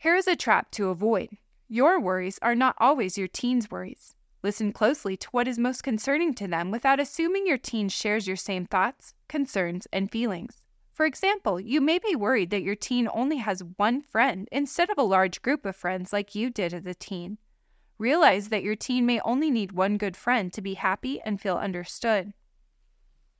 Here 0.03 0.17
is 0.17 0.27
a 0.27 0.35
trap 0.35 0.69
to 0.71 0.89
avoid. 0.89 1.29
Your 1.69 1.97
worries 1.97 2.37
are 2.41 2.55
not 2.55 2.75
always 2.77 3.17
your 3.17 3.29
teen's 3.29 3.71
worries. 3.71 4.15
Listen 4.43 4.73
closely 4.73 5.15
to 5.15 5.29
what 5.29 5.47
is 5.47 5.57
most 5.57 5.81
concerning 5.81 6.33
to 6.33 6.45
them 6.45 6.71
without 6.71 6.99
assuming 6.99 7.47
your 7.47 7.57
teen 7.57 7.87
shares 7.87 8.27
your 8.27 8.35
same 8.35 8.65
thoughts, 8.65 9.13
concerns, 9.29 9.87
and 9.93 10.11
feelings. 10.11 10.65
For 10.91 11.05
example, 11.05 11.57
you 11.57 11.79
may 11.79 11.99
be 11.99 12.17
worried 12.17 12.49
that 12.49 12.63
your 12.63 12.75
teen 12.75 13.07
only 13.13 13.37
has 13.37 13.63
one 13.77 14.01
friend 14.01 14.49
instead 14.51 14.89
of 14.89 14.97
a 14.97 15.03
large 15.03 15.41
group 15.41 15.65
of 15.65 15.73
friends 15.73 16.11
like 16.11 16.35
you 16.35 16.49
did 16.49 16.73
as 16.73 16.85
a 16.85 16.93
teen. 16.93 17.37
Realize 17.97 18.49
that 18.49 18.63
your 18.63 18.75
teen 18.75 19.05
may 19.05 19.21
only 19.21 19.49
need 19.49 19.71
one 19.71 19.97
good 19.97 20.17
friend 20.17 20.51
to 20.51 20.61
be 20.61 20.73
happy 20.73 21.21
and 21.21 21.39
feel 21.39 21.55
understood. 21.55 22.33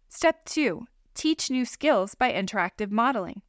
Step 0.08 0.46
2 0.46 0.86
Teach 1.13 1.50
new 1.50 1.65
skills 1.65 2.15
by 2.15 2.32
interactive 2.32 2.89
modeling. 2.89 3.41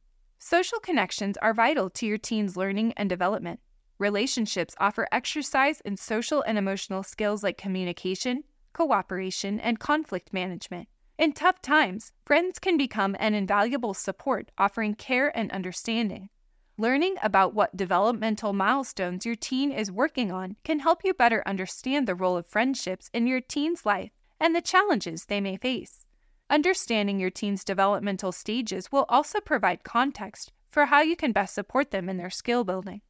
Social 0.47 0.77
connections 0.77 1.37
are 1.37 1.55
vital 1.55 1.89
to 1.89 2.05
your 2.05 2.19
teen's 2.19 2.55
learning 2.55 2.93
and 2.97 3.09
development. 3.09 3.59
Relationships 3.97 4.75
offer 4.79 5.07
exercise 5.11 5.81
in 5.81 5.97
social 5.97 6.43
and 6.43 6.55
emotional 6.55 7.01
skills 7.01 7.41
like 7.41 7.57
communication, 7.57 8.43
cooperation, 8.71 9.59
and 9.59 9.79
conflict 9.79 10.31
management. 10.33 10.87
In 11.17 11.33
tough 11.33 11.63
times, 11.63 12.11
friends 12.27 12.59
can 12.59 12.77
become 12.77 13.15
an 13.19 13.33
invaluable 13.33 13.95
support, 13.95 14.51
offering 14.55 14.93
care 14.93 15.35
and 15.35 15.51
understanding. 15.51 16.29
Learning 16.77 17.15
about 17.23 17.55
what 17.55 17.75
developmental 17.75 18.53
milestones 18.53 19.25
your 19.25 19.33
teen 19.33 19.71
is 19.71 19.91
working 19.91 20.31
on 20.31 20.57
can 20.63 20.77
help 20.77 20.99
you 21.03 21.15
better 21.15 21.41
understand 21.47 22.07
the 22.07 22.13
role 22.13 22.37
of 22.37 22.45
friendships 22.45 23.09
in 23.15 23.25
your 23.25 23.41
teen's 23.41 23.83
life 23.83 24.11
and 24.39 24.55
the 24.55 24.61
challenges 24.61 25.25
they 25.25 25.41
may 25.41 25.57
face. 25.57 26.04
Understanding 26.49 27.19
your 27.19 27.31
teen's 27.31 27.63
developmental 27.63 28.31
stages 28.31 28.91
will 28.91 29.05
also 29.09 29.39
provide 29.39 29.83
context 29.83 30.51
for 30.69 30.85
how 30.85 31.01
you 31.01 31.15
can 31.15 31.31
best 31.31 31.55
support 31.55 31.89
them 31.89 32.07
in 32.07 32.17
their 32.17 32.29
skill 32.29 32.63
building. 32.63 33.01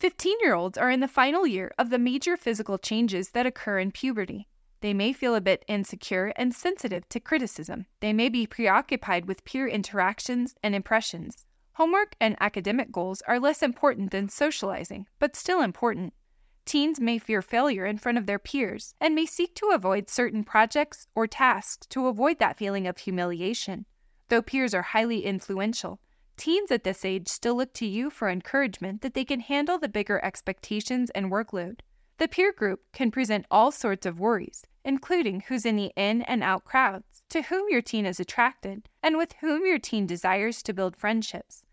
15 0.00 0.38
year 0.42 0.54
olds 0.54 0.76
are 0.76 0.90
in 0.90 0.98
the 0.98 1.06
final 1.06 1.46
year 1.46 1.70
of 1.78 1.90
the 1.90 1.98
major 1.98 2.36
physical 2.36 2.78
changes 2.78 3.30
that 3.30 3.46
occur 3.46 3.78
in 3.78 3.92
puberty. 3.92 4.48
They 4.80 4.94
may 4.94 5.12
feel 5.12 5.36
a 5.36 5.40
bit 5.40 5.64
insecure 5.68 6.32
and 6.34 6.52
sensitive 6.52 7.08
to 7.10 7.20
criticism. 7.20 7.86
They 8.00 8.12
may 8.12 8.28
be 8.28 8.48
preoccupied 8.48 9.26
with 9.26 9.44
peer 9.44 9.68
interactions 9.68 10.56
and 10.60 10.74
impressions. 10.74 11.46
Homework 11.74 12.16
and 12.20 12.36
academic 12.40 12.90
goals 12.90 13.22
are 13.28 13.38
less 13.38 13.62
important 13.62 14.10
than 14.10 14.28
socializing, 14.28 15.06
but 15.20 15.36
still 15.36 15.62
important. 15.62 16.14
Teens 16.64 17.00
may 17.00 17.18
fear 17.18 17.42
failure 17.42 17.84
in 17.84 17.98
front 17.98 18.18
of 18.18 18.26
their 18.26 18.38
peers 18.38 18.94
and 19.00 19.14
may 19.14 19.26
seek 19.26 19.54
to 19.56 19.70
avoid 19.74 20.08
certain 20.08 20.44
projects 20.44 21.06
or 21.14 21.26
tasks 21.26 21.86
to 21.88 22.06
avoid 22.06 22.38
that 22.38 22.56
feeling 22.56 22.86
of 22.86 22.98
humiliation. 22.98 23.84
Though 24.28 24.42
peers 24.42 24.72
are 24.72 24.82
highly 24.82 25.24
influential, 25.24 26.00
teens 26.36 26.70
at 26.70 26.84
this 26.84 27.04
age 27.04 27.28
still 27.28 27.56
look 27.56 27.74
to 27.74 27.86
you 27.86 28.10
for 28.10 28.28
encouragement 28.28 29.02
that 29.02 29.14
they 29.14 29.24
can 29.24 29.40
handle 29.40 29.78
the 29.78 29.88
bigger 29.88 30.24
expectations 30.24 31.10
and 31.10 31.30
workload. 31.30 31.80
The 32.18 32.28
peer 32.28 32.52
group 32.52 32.80
can 32.92 33.10
present 33.10 33.46
all 33.50 33.72
sorts 33.72 34.06
of 34.06 34.20
worries, 34.20 34.64
including 34.84 35.40
who's 35.40 35.66
in 35.66 35.76
the 35.76 35.92
in 35.96 36.22
and 36.22 36.42
out 36.42 36.64
crowds, 36.64 37.22
to 37.30 37.42
whom 37.42 37.66
your 37.68 37.82
teen 37.82 38.06
is 38.06 38.20
attracted, 38.20 38.88
and 39.02 39.16
with 39.16 39.34
whom 39.40 39.66
your 39.66 39.78
teen 39.78 40.06
desires 40.06 40.62
to 40.62 40.72
build 40.72 40.96
friendships. 40.96 41.64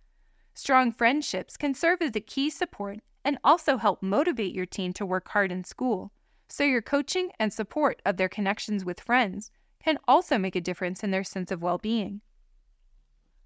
Strong 0.55 0.93
friendships 0.93 1.55
can 1.55 1.73
serve 1.73 2.01
as 2.01 2.15
a 2.15 2.19
key 2.19 2.49
support 2.49 2.99
and 3.23 3.37
also 3.43 3.77
help 3.77 4.01
motivate 4.01 4.53
your 4.53 4.65
teen 4.65 4.93
to 4.93 5.05
work 5.05 5.29
hard 5.29 5.51
in 5.51 5.63
school. 5.63 6.11
So, 6.47 6.63
your 6.63 6.81
coaching 6.81 7.31
and 7.39 7.53
support 7.53 8.01
of 8.05 8.17
their 8.17 8.29
connections 8.29 8.83
with 8.83 8.99
friends 8.99 9.51
can 9.83 9.99
also 10.07 10.37
make 10.37 10.55
a 10.55 10.61
difference 10.61 11.03
in 11.03 11.11
their 11.11 11.23
sense 11.23 11.51
of 11.51 11.61
well 11.61 11.77
being. 11.77 12.21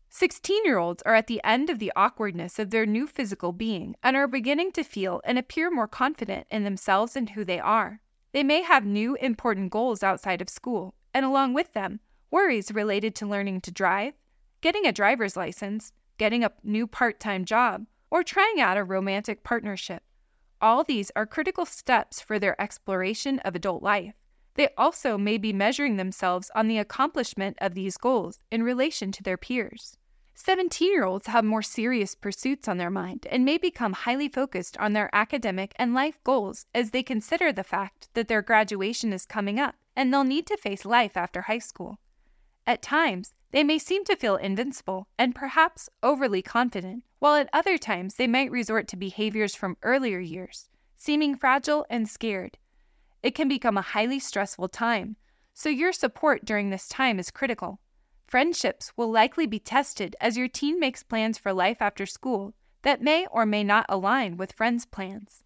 16 0.10 0.64
year 0.64 0.78
olds 0.78 1.02
are 1.08 1.16
at 1.16 1.26
the 1.26 1.42
end 1.44 1.72
of 1.72 1.80
the 1.80 1.92
awkwardness 1.96 2.60
of 2.60 2.70
their 2.70 2.86
new 2.86 3.08
physical 3.08 3.52
being 3.52 3.96
and 4.04 4.16
are 4.16 4.28
beginning 4.28 4.72
to 4.74 4.84
feel 4.84 5.20
and 5.24 5.40
appear 5.40 5.72
more 5.72 5.88
confident 5.88 6.46
in 6.52 6.64
themselves 6.64 7.16
and 7.16 7.32
who 7.32 7.44
they 7.44 7.60
are. 7.60 8.00
They 8.32 8.44
may 8.44 8.62
have 8.62 8.86
new 8.86 9.16
important 9.16 9.72
goals 9.72 10.04
outside 10.04 10.42
of 10.42 10.50
school, 10.50 10.94
and 11.14 11.26
along 11.26 11.56
with 11.56 11.74
them, 11.74 12.00
worries 12.30 12.72
related 12.72 13.16
to 13.16 13.28
learning 13.28 13.62
to 13.62 13.72
drive, 13.72 14.14
getting 14.62 14.86
a 14.86 14.92
driver's 14.92 15.36
license, 15.36 15.94
getting 16.18 16.44
a 16.44 16.52
new 16.64 16.86
part 16.86 17.20
time 17.20 17.44
job, 17.44 17.86
or 18.14 18.24
trying 18.24 18.62
out 18.62 18.78
a 18.78 18.84
romantic 18.84 19.44
partnership. 19.44 20.04
All 20.62 20.84
these 20.84 21.12
are 21.16 21.26
critical 21.26 21.66
steps 21.66 22.22
for 22.22 22.38
their 22.38 22.62
exploration 22.62 23.40
of 23.40 23.56
adult 23.56 23.82
life. 23.82 24.14
They 24.54 24.70
also 24.78 25.18
may 25.18 25.40
be 25.40 25.52
measuring 25.52 25.98
themselves 25.98 26.52
on 26.54 26.68
the 26.68 26.78
accomplishment 26.78 27.58
of 27.60 27.74
these 27.74 27.98
goals 27.98 28.44
in 28.52 28.62
relation 28.62 29.12
to 29.14 29.24
their 29.24 29.36
peers. 29.36 29.98
17 30.36 30.92
year 30.92 31.06
olds 31.06 31.26
have 31.26 31.44
more 31.44 31.64
serious 31.64 32.14
pursuits 32.14 32.68
on 32.68 32.78
their 32.78 32.92
mind 32.92 33.26
and 33.32 33.44
may 33.44 33.58
become 33.58 33.94
highly 33.94 34.30
focused 34.30 34.78
on 34.78 34.94
their 34.94 35.10
academic 35.12 35.74
and 35.78 35.96
life 35.96 36.20
goals 36.24 36.68
as 36.76 36.92
they 36.92 37.02
consider 37.02 37.52
the 37.52 37.64
fact 37.64 38.10
that 38.14 38.28
their 38.28 38.44
graduation 38.44 39.12
is 39.12 39.26
coming 39.26 39.60
up 39.60 39.74
and 39.96 40.14
they'll 40.14 40.24
need 40.24 40.46
to 40.46 40.58
face 40.58 40.86
life 40.86 41.18
after 41.18 41.42
high 41.42 41.58
school. 41.58 41.98
At 42.68 42.84
times, 42.84 43.34
they 43.54 43.64
may 43.64 43.78
seem 43.78 44.04
to 44.04 44.16
feel 44.16 44.36
invincible 44.36 45.08
and 45.18 45.36
perhaps 45.36 45.88
overly 46.02 46.42
confident, 46.42 47.04
while 47.20 47.36
at 47.36 47.50
other 47.54 47.78
times 47.78 48.16
they 48.16 48.26
might 48.26 48.50
resort 48.50 48.88
to 48.88 48.98
behaviors 48.98 49.54
from 49.54 49.78
earlier 49.84 50.20
years, 50.20 50.70
seeming 50.96 51.36
fragile 51.36 51.86
and 51.88 52.10
scared. 52.10 52.58
It 53.22 53.36
can 53.36 53.48
become 53.48 53.78
a 53.78 53.84
highly 53.84 54.20
stressful 54.20 54.70
time, 54.70 55.18
so 55.54 55.70
your 55.70 55.94
support 55.94 56.44
during 56.44 56.72
this 56.72 56.90
time 56.90 57.20
is 57.20 57.30
critical. 57.30 57.80
Friendships 58.28 58.92
will 58.98 59.12
likely 59.12 59.46
be 59.46 59.60
tested 59.60 60.16
as 60.20 60.36
your 60.36 60.48
teen 60.48 60.80
makes 60.80 61.04
plans 61.04 61.38
for 61.38 61.54
life 61.54 61.78
after 61.80 62.08
school 62.08 62.56
that 62.82 63.04
may 63.04 63.28
or 63.32 63.46
may 63.46 63.64
not 63.64 63.86
align 63.88 64.36
with 64.36 64.54
friends' 64.54 64.88
plans. 64.88 65.44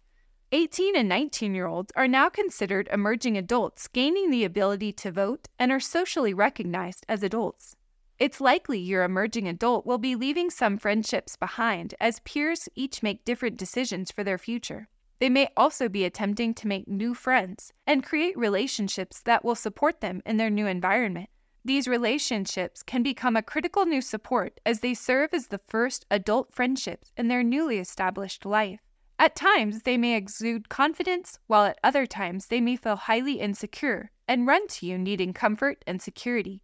18 0.50 0.96
and 0.96 1.10
19 1.10 1.54
year 1.54 1.66
olds 1.66 1.92
are 1.94 2.08
now 2.08 2.30
considered 2.30 2.88
emerging 2.90 3.36
adults 3.36 3.86
gaining 3.86 4.30
the 4.30 4.44
ability 4.44 4.94
to 4.94 5.12
vote 5.12 5.46
and 5.58 5.70
are 5.70 5.78
socially 5.78 6.32
recognized 6.32 7.04
as 7.06 7.22
adults. 7.22 7.76
It's 8.18 8.40
likely 8.40 8.80
your 8.80 9.04
emerging 9.04 9.46
adult 9.46 9.86
will 9.86 9.98
be 9.98 10.16
leaving 10.16 10.50
some 10.50 10.76
friendships 10.76 11.36
behind 11.36 11.94
as 12.00 12.18
peers 12.20 12.68
each 12.74 13.00
make 13.00 13.24
different 13.24 13.56
decisions 13.56 14.10
for 14.10 14.24
their 14.24 14.38
future. 14.38 14.88
They 15.20 15.28
may 15.28 15.48
also 15.56 15.88
be 15.88 16.04
attempting 16.04 16.52
to 16.54 16.66
make 16.66 16.88
new 16.88 17.14
friends 17.14 17.72
and 17.86 18.04
create 18.04 18.36
relationships 18.36 19.20
that 19.22 19.44
will 19.44 19.54
support 19.54 20.00
them 20.00 20.20
in 20.26 20.36
their 20.36 20.50
new 20.50 20.66
environment. 20.66 21.28
These 21.64 21.86
relationships 21.86 22.82
can 22.82 23.04
become 23.04 23.36
a 23.36 23.42
critical 23.42 23.86
new 23.86 24.00
support 24.00 24.60
as 24.66 24.80
they 24.80 24.94
serve 24.94 25.32
as 25.32 25.46
the 25.46 25.60
first 25.68 26.04
adult 26.10 26.52
friendships 26.52 27.12
in 27.16 27.28
their 27.28 27.44
newly 27.44 27.78
established 27.78 28.44
life. 28.44 28.80
At 29.20 29.36
times, 29.36 29.82
they 29.82 29.96
may 29.96 30.16
exude 30.16 30.68
confidence, 30.68 31.38
while 31.46 31.66
at 31.66 31.78
other 31.84 32.06
times, 32.06 32.46
they 32.46 32.60
may 32.60 32.74
feel 32.74 32.96
highly 32.96 33.38
insecure 33.40 34.10
and 34.26 34.46
run 34.46 34.66
to 34.68 34.86
you 34.86 34.98
needing 34.98 35.32
comfort 35.32 35.84
and 35.86 36.02
security. 36.02 36.62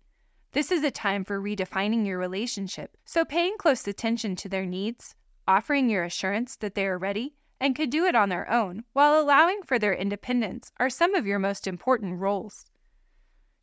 This 0.55 0.71
is 0.71 0.85
a 0.85 0.91
time 0.93 1.25
for 1.25 1.41
redefining 1.41 2.07
your 2.07 2.17
relationship, 2.17 2.97
so 3.05 3.25
paying 3.25 3.57
close 3.59 3.89
attention 3.89 4.37
to 4.37 4.49
their 4.49 4.65
needs, 4.65 5.17
offering 5.49 5.91
your 5.91 6.05
assurance 6.05 6.55
that 6.59 6.77
they 6.77 6.87
are 6.87 6.97
ready 6.97 7.35
and 7.61 7.75
could 7.75 7.91
do 7.91 8.05
it 8.05 8.15
on 8.15 8.29
their 8.29 8.49
own, 8.49 8.85
while 8.93 9.21
allowing 9.21 9.63
for 9.65 9.81
their 9.81 9.93
independence 9.93 10.71
are 10.79 10.89
some 10.89 11.17
of 11.17 11.27
your 11.27 11.41
most 11.41 11.67
important 11.67 12.21
roles. 12.21 12.67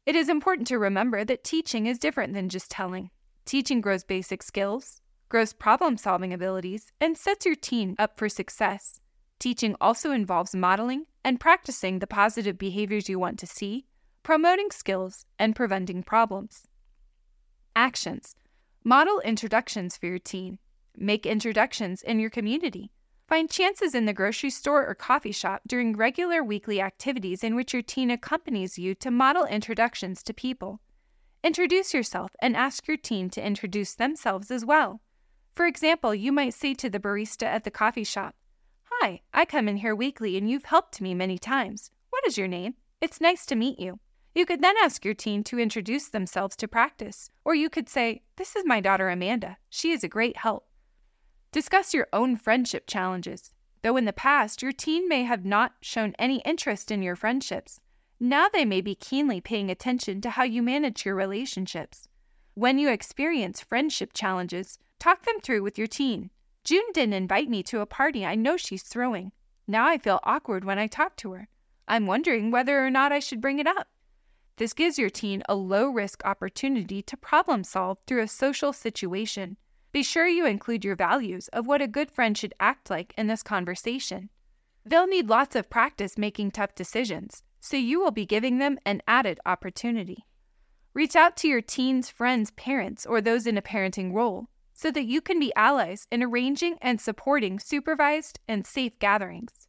It 0.05 0.17
is 0.17 0.27
important 0.27 0.67
to 0.67 0.77
remember 0.77 1.23
that 1.23 1.45
teaching 1.45 1.85
is 1.87 1.97
different 1.97 2.33
than 2.33 2.49
just 2.49 2.69
telling. 2.69 3.09
Teaching 3.45 3.79
grows 3.79 4.03
basic 4.03 4.43
skills, 4.43 4.99
grows 5.29 5.53
problem 5.53 5.95
solving 5.95 6.33
abilities, 6.33 6.91
and 6.99 7.17
sets 7.17 7.45
your 7.45 7.55
teen 7.55 7.95
up 7.99 8.17
for 8.17 8.27
success. 8.27 8.99
Teaching 9.39 9.77
also 9.79 10.11
involves 10.11 10.53
modeling 10.53 11.05
and 11.23 11.39
practicing 11.39 11.99
the 11.99 12.05
positive 12.05 12.57
behaviors 12.57 13.07
you 13.07 13.17
want 13.17 13.39
to 13.39 13.47
see, 13.47 13.85
promoting 14.23 14.71
skills, 14.71 15.25
and 15.39 15.55
preventing 15.55 16.03
problems. 16.03 16.67
Actions 17.75 18.35
Model 18.83 19.21
introductions 19.21 19.95
for 19.95 20.07
your 20.07 20.19
teen. 20.19 20.59
Make 20.97 21.25
introductions 21.25 22.01
in 22.01 22.19
your 22.19 22.29
community. 22.29 22.91
Find 23.29 23.49
chances 23.49 23.95
in 23.95 24.05
the 24.05 24.13
grocery 24.13 24.49
store 24.49 24.85
or 24.85 24.93
coffee 24.93 25.31
shop 25.31 25.61
during 25.65 25.95
regular 25.95 26.43
weekly 26.43 26.81
activities 26.81 27.45
in 27.45 27.55
which 27.55 27.71
your 27.71 27.81
teen 27.81 28.11
accompanies 28.11 28.77
you 28.77 28.93
to 28.95 29.09
model 29.09 29.45
introductions 29.45 30.21
to 30.23 30.33
people. 30.33 30.81
Introduce 31.43 31.93
yourself 31.93 32.31
and 32.41 32.57
ask 32.57 32.87
your 32.89 32.97
teen 32.97 33.29
to 33.29 33.45
introduce 33.45 33.95
themselves 33.95 34.51
as 34.51 34.65
well. 34.65 34.99
For 35.53 35.65
example, 35.65 36.13
you 36.13 36.33
might 36.33 36.53
say 36.53 36.73
to 36.73 36.89
the 36.89 36.99
barista 36.99 37.43
at 37.43 37.63
the 37.63 37.71
coffee 37.71 38.03
shop, 38.03 38.35
Hi, 38.83 39.21
I 39.33 39.45
come 39.45 39.69
in 39.69 39.77
here 39.77 39.95
weekly 39.95 40.35
and 40.35 40.49
you've 40.49 40.65
helped 40.65 40.99
me 40.99 41.13
many 41.13 41.37
times. 41.37 41.89
What 42.09 42.27
is 42.27 42.37
your 42.37 42.49
name? 42.49 42.75
It's 42.99 43.21
nice 43.21 43.45
to 43.45 43.55
meet 43.55 43.79
you. 43.79 43.99
You 44.33 44.45
could 44.45 44.61
then 44.61 44.75
ask 44.81 45.03
your 45.03 45.13
teen 45.13 45.43
to 45.45 45.59
introduce 45.59 46.07
themselves 46.07 46.55
to 46.57 46.67
practice, 46.67 47.29
or 47.43 47.53
you 47.53 47.69
could 47.69 47.89
say, 47.89 48.21
This 48.37 48.55
is 48.55 48.65
my 48.65 48.79
daughter 48.79 49.09
Amanda. 49.09 49.57
She 49.69 49.91
is 49.91 50.03
a 50.03 50.07
great 50.09 50.37
help. 50.37 50.67
Discuss 51.51 51.93
your 51.93 52.07
own 52.13 52.37
friendship 52.37 52.85
challenges. 52.87 53.53
Though 53.81 53.97
in 53.97 54.05
the 54.05 54.13
past 54.13 54.61
your 54.61 54.71
teen 54.71 55.09
may 55.09 55.23
have 55.23 55.43
not 55.43 55.73
shown 55.81 56.15
any 56.17 56.39
interest 56.41 56.91
in 56.91 57.01
your 57.01 57.17
friendships, 57.17 57.81
now 58.19 58.47
they 58.47 58.63
may 58.63 58.79
be 58.79 58.95
keenly 58.95 59.41
paying 59.41 59.69
attention 59.69 60.21
to 60.21 60.29
how 60.29 60.43
you 60.43 60.61
manage 60.61 61.05
your 61.05 61.15
relationships. 61.15 62.07
When 62.53 62.77
you 62.77 62.89
experience 62.89 63.59
friendship 63.59 64.11
challenges, 64.13 64.77
talk 64.99 65.23
them 65.23 65.39
through 65.41 65.63
with 65.63 65.77
your 65.77 65.87
teen. 65.87 66.29
June 66.63 66.85
didn't 66.93 67.13
invite 67.13 67.49
me 67.49 67.63
to 67.63 67.81
a 67.81 67.85
party 67.85 68.25
I 68.25 68.35
know 68.35 68.55
she's 68.55 68.83
throwing. 68.83 69.31
Now 69.67 69.87
I 69.87 69.97
feel 69.97 70.19
awkward 70.23 70.63
when 70.63 70.77
I 70.77 70.87
talk 70.87 71.15
to 71.17 71.31
her. 71.33 71.47
I'm 71.87 72.05
wondering 72.05 72.51
whether 72.51 72.85
or 72.85 72.91
not 72.91 73.11
I 73.11 73.19
should 73.19 73.41
bring 73.41 73.59
it 73.59 73.67
up. 73.67 73.87
This 74.57 74.73
gives 74.73 74.99
your 74.99 75.09
teen 75.09 75.43
a 75.49 75.55
low 75.55 75.89
risk 75.89 76.21
opportunity 76.25 77.01
to 77.03 77.17
problem 77.17 77.63
solve 77.63 77.97
through 78.05 78.21
a 78.21 78.27
social 78.27 78.73
situation. 78.73 79.57
Be 79.91 80.03
sure 80.03 80.27
you 80.27 80.45
include 80.45 80.85
your 80.85 80.95
values 80.95 81.47
of 81.49 81.67
what 81.67 81.81
a 81.81 81.87
good 81.87 82.11
friend 82.11 82.37
should 82.37 82.53
act 82.59 82.89
like 82.89 83.13
in 83.17 83.27
this 83.27 83.43
conversation. 83.43 84.29
They'll 84.85 85.07
need 85.07 85.29
lots 85.29 85.55
of 85.55 85.69
practice 85.69 86.17
making 86.17 86.51
tough 86.51 86.75
decisions, 86.75 87.43
so 87.59 87.77
you 87.77 87.99
will 87.99 88.11
be 88.11 88.25
giving 88.25 88.57
them 88.57 88.77
an 88.85 89.01
added 89.07 89.39
opportunity. 89.45 90.25
Reach 90.93 91.15
out 91.15 91.35
to 91.37 91.47
your 91.47 91.61
teen's 91.61 92.09
friends' 92.09 92.51
parents 92.51 93.05
or 93.05 93.21
those 93.21 93.47
in 93.47 93.57
a 93.57 93.61
parenting 93.61 94.13
role 94.13 94.47
so 94.73 94.91
that 94.91 95.05
you 95.05 95.21
can 95.21 95.39
be 95.39 95.53
allies 95.55 96.07
in 96.11 96.23
arranging 96.23 96.77
and 96.81 96.99
supporting 96.99 97.59
supervised 97.59 98.39
and 98.47 98.65
safe 98.65 98.97
gatherings. 98.99 99.67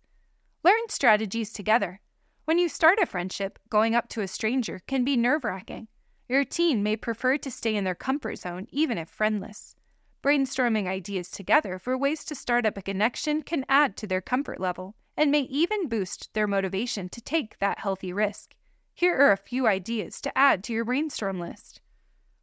Learn 0.65 0.89
strategies 0.89 1.53
together 1.53 2.01
when 2.45 2.59
you 2.59 2.69
start 2.69 2.99
a 3.01 3.07
friendship, 3.07 3.59
going 3.69 3.95
up 3.95 4.09
to 4.09 4.21
a 4.21 4.29
stranger 4.29 4.81
can 4.87 5.05
be 5.05 5.17
nerve 5.17 5.45
wracking. 5.45 5.87
Your 6.29 6.45
teen 6.45 6.83
may 6.83 6.97
prefer 6.97 7.37
to 7.39 7.51
stay 7.51 7.77
in 7.77 7.85
their 7.85 7.95
comfort 7.95 8.39
zone 8.39 8.67
even 8.71 8.99
if 8.99 9.09
friendless. 9.09 9.77
Brainstorming 10.23 10.87
ideas 10.87 11.31
together 11.31 11.79
for 11.79 11.97
ways 11.97 12.25
to 12.25 12.35
start 12.35 12.67
up 12.67 12.77
a 12.77 12.83
connection 12.83 13.43
can 13.43 13.65
add 13.69 13.97
to 13.97 14.07
their 14.07 14.21
comfort 14.21 14.61
level 14.61 14.95
and 15.17 15.31
may 15.31 15.43
even 15.43 15.89
boost 15.89 16.33
their 16.35 16.47
motivation 16.47 17.09
to 17.11 17.21
take 17.21 17.59
that 17.59 17.81
healthy 17.81 18.13
risk. 18.13 18.55
Here 18.95 19.17
are 19.17 19.33
a 19.33 19.37
few 19.37 19.67
ideas 19.67 20.21
to 20.23 20.37
add 20.37 20.65
to 20.65 20.73
your 20.73 20.85
brainstorm 20.85 21.39
list. 21.39 21.81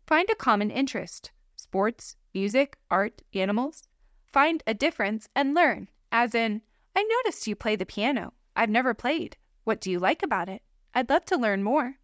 Find 0.07 0.29
a 0.29 0.35
common 0.35 0.71
interest 0.71 1.31
sports, 1.55 2.15
music, 2.33 2.77
art, 2.89 3.21
animals. 3.33 3.87
Find 4.25 4.63
a 4.65 4.73
difference 4.73 5.27
and 5.35 5.53
learn, 5.53 5.87
as 6.11 6.33
in, 6.33 6.61
I 6.95 7.03
noticed 7.03 7.47
you 7.47 7.55
play 7.55 7.75
the 7.75 7.85
piano. 7.85 8.33
I've 8.55 8.69
never 8.69 8.93
played. 8.93 9.37
What 9.69 9.81
do 9.81 9.91
you 9.91 9.99
like 9.99 10.23
about 10.23 10.49
it? 10.49 10.63
I'd 10.95 11.11
love 11.11 11.25
to 11.25 11.37
learn 11.37 11.61
more. 11.61 11.97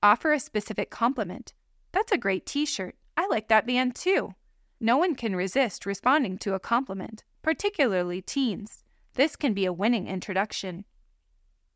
Offer 0.00 0.32
a 0.32 0.38
specific 0.38 0.90
compliment. 0.90 1.52
That's 1.90 2.12
a 2.12 2.16
great 2.16 2.46
t 2.46 2.64
shirt. 2.64 2.94
I 3.16 3.26
like 3.26 3.48
that 3.48 3.66
band 3.66 3.96
too. 3.96 4.36
No 4.78 4.96
one 4.96 5.16
can 5.16 5.34
resist 5.34 5.86
responding 5.86 6.38
to 6.38 6.54
a 6.54 6.60
compliment, 6.60 7.24
particularly 7.42 8.22
teens. 8.22 8.84
This 9.14 9.34
can 9.34 9.54
be 9.54 9.64
a 9.64 9.72
winning 9.72 10.06
introduction. 10.06 10.84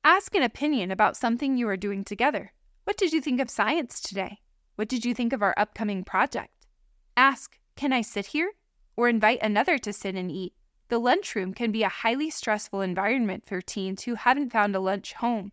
Ask 0.04 0.36
an 0.36 0.44
opinion 0.44 0.92
about 0.92 1.16
something 1.16 1.56
you 1.56 1.68
are 1.68 1.76
doing 1.76 2.04
together. 2.04 2.52
What 2.84 2.96
did 2.96 3.12
you 3.12 3.20
think 3.20 3.40
of 3.40 3.50
science 3.50 4.00
today? 4.00 4.38
What 4.76 4.88
did 4.88 5.04
you 5.04 5.14
think 5.14 5.32
of 5.32 5.42
our 5.42 5.54
upcoming 5.56 6.04
project? 6.04 6.68
Ask, 7.16 7.58
Can 7.74 7.92
I 7.92 8.02
sit 8.02 8.26
here? 8.26 8.52
Or 8.96 9.08
invite 9.08 9.42
another 9.42 9.78
to 9.78 9.92
sit 9.92 10.14
and 10.14 10.30
eat. 10.30 10.52
The 10.88 10.98
lunchroom 10.98 11.52
can 11.52 11.70
be 11.70 11.82
a 11.82 11.88
highly 11.88 12.30
stressful 12.30 12.80
environment 12.80 13.44
for 13.46 13.60
teens 13.60 14.04
who 14.04 14.14
haven't 14.14 14.52
found 14.52 14.74
a 14.74 14.80
lunch 14.80 15.12
home. 15.14 15.52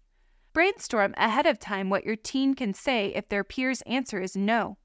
Brainstorm 0.53 1.13
ahead 1.17 1.45
of 1.45 1.59
time 1.59 1.89
what 1.89 2.05
your 2.05 2.15
teen 2.15 2.53
can 2.53 2.73
say 2.73 3.07
if 3.13 3.27
their 3.27 3.43
peer's 3.43 3.81
answer 3.81 4.21
is 4.21 4.37
no. 4.37 4.77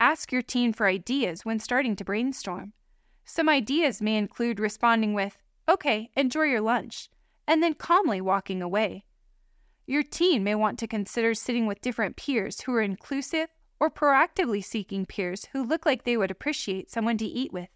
Ask 0.00 0.32
your 0.32 0.42
teen 0.42 0.72
for 0.72 0.86
ideas 0.86 1.44
when 1.44 1.60
starting 1.60 1.94
to 1.94 2.04
brainstorm. 2.04 2.72
Some 3.24 3.48
ideas 3.48 4.02
may 4.02 4.16
include 4.16 4.58
responding 4.58 5.14
with, 5.14 5.38
Okay, 5.68 6.10
enjoy 6.16 6.46
your 6.46 6.60
lunch, 6.60 7.08
and 7.46 7.62
then 7.62 7.74
calmly 7.74 8.20
walking 8.20 8.60
away. 8.60 9.04
Your 9.86 10.02
teen 10.02 10.42
may 10.42 10.56
want 10.56 10.80
to 10.80 10.88
consider 10.88 11.34
sitting 11.34 11.66
with 11.66 11.80
different 11.80 12.16
peers 12.16 12.62
who 12.62 12.74
are 12.74 12.82
inclusive 12.82 13.48
or 13.78 13.90
proactively 13.90 14.64
seeking 14.64 15.06
peers 15.06 15.46
who 15.52 15.62
look 15.62 15.86
like 15.86 16.02
they 16.02 16.16
would 16.16 16.32
appreciate 16.32 16.90
someone 16.90 17.18
to 17.18 17.24
eat 17.24 17.52
with. 17.52 17.68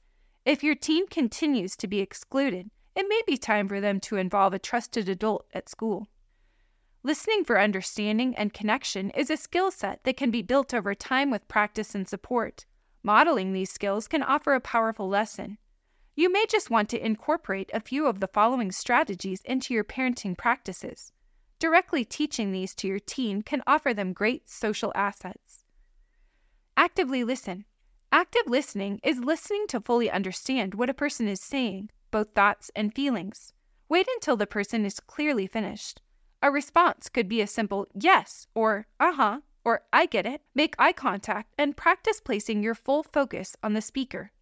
If 0.46 0.62
your 0.62 0.76
teen 0.76 1.08
continues 1.08 1.74
to 1.74 1.88
be 1.88 1.98
excluded, 1.98 2.70
it 2.94 3.08
may 3.08 3.20
be 3.26 3.36
time 3.36 3.66
for 3.68 3.80
them 3.80 3.98
to 4.02 4.16
involve 4.16 4.54
a 4.54 4.60
trusted 4.60 5.08
adult 5.08 5.44
at 5.52 5.68
school. 5.68 6.06
Listening 7.02 7.44
for 7.44 7.60
understanding 7.60 8.32
and 8.36 8.54
connection 8.54 9.10
is 9.10 9.28
a 9.28 9.36
skill 9.36 9.72
set 9.72 10.04
that 10.04 10.16
can 10.16 10.30
be 10.30 10.42
built 10.42 10.72
over 10.72 10.94
time 10.94 11.32
with 11.32 11.48
practice 11.48 11.96
and 11.96 12.06
support. 12.06 12.64
Modeling 13.02 13.52
these 13.52 13.72
skills 13.72 14.06
can 14.06 14.22
offer 14.22 14.54
a 14.54 14.60
powerful 14.60 15.08
lesson. 15.08 15.58
You 16.14 16.32
may 16.32 16.46
just 16.48 16.70
want 16.70 16.88
to 16.90 17.04
incorporate 17.04 17.70
a 17.74 17.80
few 17.80 18.06
of 18.06 18.20
the 18.20 18.28
following 18.28 18.70
strategies 18.70 19.42
into 19.44 19.74
your 19.74 19.82
parenting 19.82 20.38
practices. 20.38 21.10
Directly 21.58 22.04
teaching 22.04 22.52
these 22.52 22.72
to 22.76 22.86
your 22.86 23.00
teen 23.00 23.42
can 23.42 23.64
offer 23.66 23.92
them 23.92 24.12
great 24.12 24.48
social 24.48 24.92
assets. 24.94 25.64
Actively 26.76 27.24
listen. 27.24 27.64
Active 28.16 28.44
listening 28.46 28.98
is 29.02 29.18
listening 29.18 29.66
to 29.68 29.78
fully 29.78 30.10
understand 30.10 30.74
what 30.74 30.88
a 30.88 30.94
person 30.94 31.28
is 31.28 31.38
saying, 31.38 31.90
both 32.10 32.30
thoughts 32.30 32.70
and 32.74 32.94
feelings. 32.94 33.52
Wait 33.90 34.06
until 34.14 34.38
the 34.38 34.46
person 34.46 34.86
is 34.86 35.00
clearly 35.00 35.46
finished. 35.46 36.00
A 36.40 36.50
response 36.50 37.10
could 37.10 37.28
be 37.28 37.42
a 37.42 37.46
simple 37.46 37.86
yes 37.92 38.46
or 38.54 38.86
uh 38.98 39.12
huh 39.12 39.40
or 39.66 39.82
I 39.92 40.06
get 40.06 40.24
it. 40.24 40.40
Make 40.54 40.76
eye 40.78 40.94
contact 40.94 41.52
and 41.58 41.76
practice 41.76 42.22
placing 42.22 42.62
your 42.62 42.74
full 42.74 43.02
focus 43.02 43.54
on 43.62 43.74
the 43.74 43.82
speaker. 43.82 44.32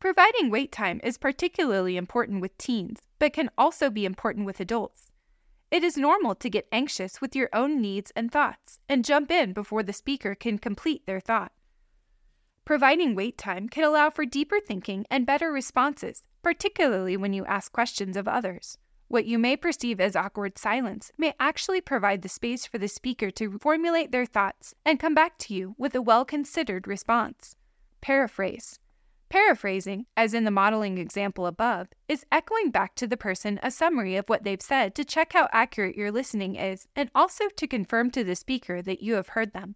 Providing 0.00 0.50
wait 0.50 0.72
time 0.72 1.00
is 1.04 1.18
particularly 1.18 1.96
important 1.96 2.40
with 2.40 2.58
teens, 2.58 2.98
but 3.20 3.32
can 3.32 3.48
also 3.56 3.90
be 3.90 4.06
important 4.06 4.44
with 4.44 4.58
adults. 4.58 5.12
It 5.70 5.84
is 5.84 5.96
normal 5.96 6.34
to 6.34 6.50
get 6.50 6.66
anxious 6.72 7.20
with 7.20 7.36
your 7.36 7.48
own 7.52 7.80
needs 7.80 8.10
and 8.16 8.32
thoughts 8.32 8.80
and 8.88 9.04
jump 9.04 9.30
in 9.30 9.52
before 9.52 9.84
the 9.84 9.92
speaker 9.92 10.34
can 10.34 10.58
complete 10.58 11.06
their 11.06 11.20
thought. 11.20 11.52
Providing 12.68 13.14
wait 13.14 13.38
time 13.38 13.66
can 13.66 13.82
allow 13.82 14.10
for 14.10 14.26
deeper 14.26 14.60
thinking 14.60 15.06
and 15.10 15.24
better 15.24 15.50
responses, 15.50 16.26
particularly 16.42 17.16
when 17.16 17.32
you 17.32 17.46
ask 17.46 17.72
questions 17.72 18.14
of 18.14 18.28
others. 18.28 18.76
What 19.06 19.24
you 19.24 19.38
may 19.38 19.56
perceive 19.56 20.02
as 20.02 20.14
awkward 20.14 20.58
silence 20.58 21.10
may 21.16 21.32
actually 21.40 21.80
provide 21.80 22.20
the 22.20 22.28
space 22.28 22.66
for 22.66 22.76
the 22.76 22.86
speaker 22.86 23.30
to 23.30 23.58
formulate 23.58 24.12
their 24.12 24.26
thoughts 24.26 24.74
and 24.84 25.00
come 25.00 25.14
back 25.14 25.38
to 25.38 25.54
you 25.54 25.76
with 25.78 25.94
a 25.94 26.02
well 26.02 26.26
considered 26.26 26.86
response. 26.86 27.56
Paraphrase. 28.02 28.78
Paraphrasing, 29.30 30.04
as 30.14 30.34
in 30.34 30.44
the 30.44 30.50
modeling 30.50 30.98
example 30.98 31.46
above, 31.46 31.88
is 32.06 32.26
echoing 32.30 32.70
back 32.70 32.94
to 32.96 33.06
the 33.06 33.16
person 33.16 33.58
a 33.62 33.70
summary 33.70 34.14
of 34.14 34.28
what 34.28 34.44
they've 34.44 34.60
said 34.60 34.94
to 34.96 35.06
check 35.06 35.32
how 35.32 35.48
accurate 35.52 35.96
your 35.96 36.12
listening 36.12 36.54
is 36.56 36.86
and 36.94 37.10
also 37.14 37.44
to 37.56 37.66
confirm 37.66 38.10
to 38.10 38.22
the 38.22 38.36
speaker 38.36 38.82
that 38.82 39.02
you 39.02 39.14
have 39.14 39.28
heard 39.28 39.54
them. 39.54 39.74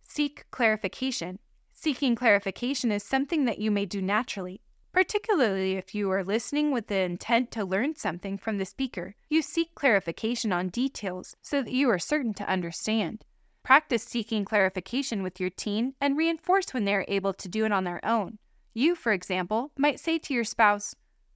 Seek 0.00 0.44
clarification. 0.52 1.40
Seeking 1.84 2.14
clarification 2.14 2.90
is 2.90 3.02
something 3.02 3.44
that 3.44 3.58
you 3.58 3.70
may 3.70 3.84
do 3.84 4.00
naturally, 4.00 4.62
Particularly 4.94 5.72
if 5.72 5.94
you 5.94 6.10
are 6.12 6.24
listening 6.24 6.70
with 6.70 6.86
the 6.86 7.00
intent 7.00 7.50
to 7.50 7.62
learn 7.62 7.94
something 7.94 8.38
from 8.38 8.56
the 8.56 8.64
speaker, 8.64 9.16
you 9.28 9.42
seek 9.42 9.74
clarification 9.74 10.50
on 10.50 10.68
details 10.68 11.36
so 11.42 11.62
that 11.62 11.74
you 11.74 11.90
are 11.90 11.98
certain 11.98 12.32
to 12.32 12.48
understand. 12.48 13.26
Practice 13.62 14.02
seeking 14.02 14.46
clarification 14.46 15.22
with 15.22 15.38
your 15.38 15.50
teen 15.50 15.92
and 16.00 16.16
reinforce 16.16 16.72
when 16.72 16.86
they 16.86 16.94
are 16.94 17.04
able 17.06 17.34
to 17.34 17.50
do 17.50 17.66
it 17.66 17.72
on 17.72 17.84
their 17.84 18.02
own. 18.02 18.38
You, 18.72 18.94
for 18.94 19.12
example, 19.12 19.70
might 19.76 20.00
say 20.00 20.16
to 20.20 20.32
your 20.32 20.44
spouse, 20.44 20.94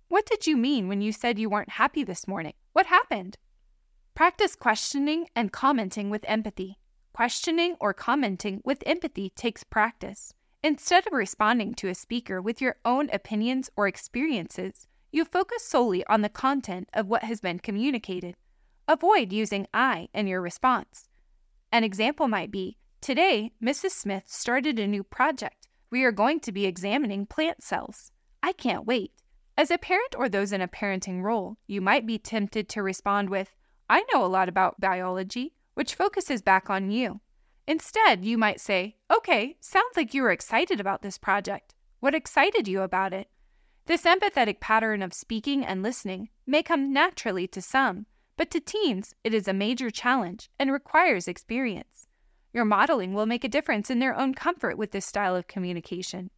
What 0.08 0.24
did 0.24 0.46
you 0.46 0.56
mean 0.56 0.88
when 0.88 1.02
you 1.02 1.12
said 1.12 1.38
you 1.38 1.50
weren't 1.50 1.72
happy 1.72 2.04
this 2.04 2.26
morning? 2.26 2.54
What 2.72 2.86
happened? 2.86 3.36
Practice 4.14 4.56
questioning 4.56 5.26
and 5.36 5.52
commenting 5.52 6.08
with 6.08 6.24
empathy. 6.26 6.78
Questioning 7.12 7.76
or 7.80 7.92
commenting 7.92 8.62
with 8.64 8.82
empathy 8.86 9.30
takes 9.30 9.62
practice. 9.64 10.32
Instead 10.62 11.06
of 11.06 11.12
responding 11.12 11.72
to 11.72 11.88
a 11.88 11.94
speaker 11.94 12.42
with 12.42 12.60
your 12.60 12.76
own 12.84 13.08
opinions 13.12 13.70
or 13.76 13.86
experiences, 13.86 14.88
you 15.12 15.24
focus 15.24 15.64
solely 15.64 16.04
on 16.06 16.20
the 16.20 16.28
content 16.28 16.88
of 16.92 17.06
what 17.06 17.22
has 17.22 17.40
been 17.40 17.60
communicated. 17.60 18.34
Avoid 18.88 19.32
using 19.32 19.68
I 19.72 20.08
in 20.12 20.26
your 20.26 20.40
response. 20.40 21.08
An 21.70 21.84
example 21.84 22.26
might 22.26 22.50
be 22.50 22.76
Today, 23.00 23.52
Mrs. 23.62 23.92
Smith 23.92 24.24
started 24.26 24.80
a 24.80 24.86
new 24.88 25.04
project. 25.04 25.68
We 25.90 26.02
are 26.02 26.10
going 26.10 26.40
to 26.40 26.50
be 26.50 26.66
examining 26.66 27.26
plant 27.26 27.62
cells. 27.62 28.10
I 28.42 28.52
can't 28.52 28.84
wait. 28.84 29.12
As 29.56 29.70
a 29.70 29.78
parent 29.78 30.16
or 30.18 30.28
those 30.28 30.52
in 30.52 30.60
a 30.60 30.68
parenting 30.68 31.22
role, 31.22 31.56
you 31.68 31.80
might 31.80 32.06
be 32.06 32.18
tempted 32.18 32.68
to 32.70 32.82
respond 32.82 33.30
with, 33.30 33.54
I 33.88 34.04
know 34.12 34.24
a 34.24 34.26
lot 34.26 34.48
about 34.48 34.80
biology, 34.80 35.54
which 35.74 35.94
focuses 35.94 36.42
back 36.42 36.68
on 36.68 36.90
you. 36.90 37.20
Instead, 37.68 38.24
you 38.24 38.38
might 38.38 38.60
say, 38.60 38.96
Okay, 39.14 39.58
sounds 39.60 39.94
like 39.94 40.14
you 40.14 40.22
were 40.22 40.30
excited 40.30 40.80
about 40.80 41.02
this 41.02 41.18
project. 41.18 41.74
What 42.00 42.14
excited 42.14 42.66
you 42.66 42.80
about 42.80 43.12
it? 43.12 43.28
This 43.84 44.04
empathetic 44.04 44.58
pattern 44.58 45.02
of 45.02 45.12
speaking 45.12 45.66
and 45.66 45.82
listening 45.82 46.30
may 46.46 46.62
come 46.62 46.94
naturally 46.94 47.46
to 47.48 47.60
some, 47.60 48.06
but 48.38 48.50
to 48.52 48.60
teens, 48.60 49.14
it 49.22 49.34
is 49.34 49.46
a 49.46 49.52
major 49.52 49.90
challenge 49.90 50.48
and 50.58 50.72
requires 50.72 51.28
experience. 51.28 52.06
Your 52.54 52.64
modeling 52.64 53.12
will 53.12 53.26
make 53.26 53.44
a 53.44 53.48
difference 53.48 53.90
in 53.90 53.98
their 53.98 54.16
own 54.16 54.32
comfort 54.32 54.78
with 54.78 54.92
this 54.92 55.04
style 55.04 55.36
of 55.36 55.46
communication. 55.46 56.30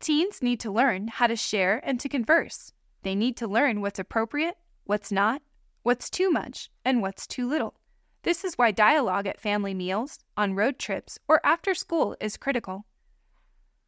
Teens 0.00 0.42
need 0.42 0.58
to 0.58 0.72
learn 0.72 1.06
how 1.06 1.28
to 1.28 1.36
share 1.36 1.80
and 1.84 2.00
to 2.00 2.08
converse. 2.08 2.72
They 3.04 3.14
need 3.14 3.36
to 3.36 3.46
learn 3.46 3.80
what's 3.80 4.00
appropriate, 4.00 4.56
what's 4.82 5.12
not, 5.12 5.40
what's 5.84 6.10
too 6.10 6.32
much, 6.32 6.68
and 6.84 7.00
what's 7.00 7.28
too 7.28 7.48
little. 7.48 7.74
This 8.22 8.44
is 8.44 8.56
why 8.56 8.70
dialogue 8.70 9.26
at 9.26 9.40
family 9.40 9.74
meals, 9.74 10.20
on 10.36 10.54
road 10.54 10.78
trips, 10.78 11.18
or 11.26 11.44
after 11.44 11.74
school 11.74 12.16
is 12.20 12.36
critical. 12.36 12.86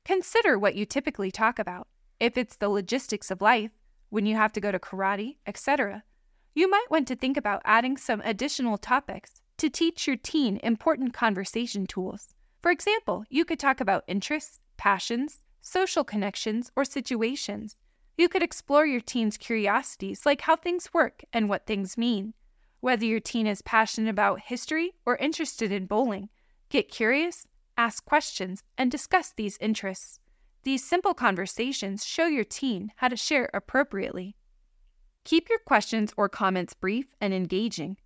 Consider 0.05 0.59
what 0.59 0.75
you 0.75 0.85
typically 0.85 1.31
talk 1.31 1.61
about. 1.61 1.87
If 2.19 2.37
it's 2.37 2.57
the 2.57 2.69
logistics 2.69 3.31
of 3.31 3.41
life, 3.41 3.71
when 4.11 4.27
you 4.27 4.35
have 4.35 4.53
to 4.55 4.61
go 4.61 4.73
to 4.73 4.79
karate, 4.79 5.37
etc., 5.47 6.03
you 6.53 6.69
might 6.69 6.91
want 6.91 7.07
to 7.09 7.17
think 7.17 7.37
about 7.37 7.63
adding 7.65 7.97
some 7.97 8.23
additional 8.25 8.77
topics 8.77 9.41
to 9.59 9.71
teach 9.71 10.07
your 10.07 10.17
teen 10.17 10.59
important 10.63 11.15
conversation 11.15 11.87
tools. 11.87 12.35
For 12.61 12.71
example, 12.71 13.25
you 13.29 13.45
could 13.45 13.59
talk 13.61 13.81
about 13.81 14.05
interests, 14.09 14.59
passions, 14.77 15.45
social 15.61 16.03
connections, 16.03 16.73
or 16.75 16.85
situations. 16.85 17.77
You 18.17 18.29
could 18.29 18.43
explore 18.43 18.87
your 18.87 19.01
teen's 19.01 19.37
curiosities 19.37 20.27
like 20.27 20.43
how 20.43 20.57
things 20.57 20.93
work 20.93 21.23
and 21.33 21.49
what 21.49 21.67
things 21.67 21.97
mean. 21.97 22.35
Whether 22.85 23.07
your 23.07 23.19
teen 23.19 23.47
is 23.47 23.63
passionate 23.63 24.11
about 24.11 24.41
history 24.41 24.93
or 25.07 25.17
interested 25.17 25.73
in 25.73 25.87
bowling, 25.87 26.29
get 26.69 26.91
curious, 26.91 27.47
ask 27.79 28.05
questions, 28.05 28.63
and 28.77 28.91
discuss 28.91 29.33
these 29.33 29.57
interests. 29.59 30.21
These 30.65 30.85
simple 30.85 31.15
conversations 31.15 32.05
show 32.05 32.27
your 32.27 32.45
teen 32.45 32.93
how 32.97 33.09
to 33.09 33.17
share 33.17 33.49
appropriately. 33.55 34.37
Keep 35.25 35.49
your 35.49 35.61
questions 35.61 36.13
or 36.19 36.29
comments 36.29 36.75
brief 36.75 37.07
and 37.23 37.33
engaging. 37.33 37.97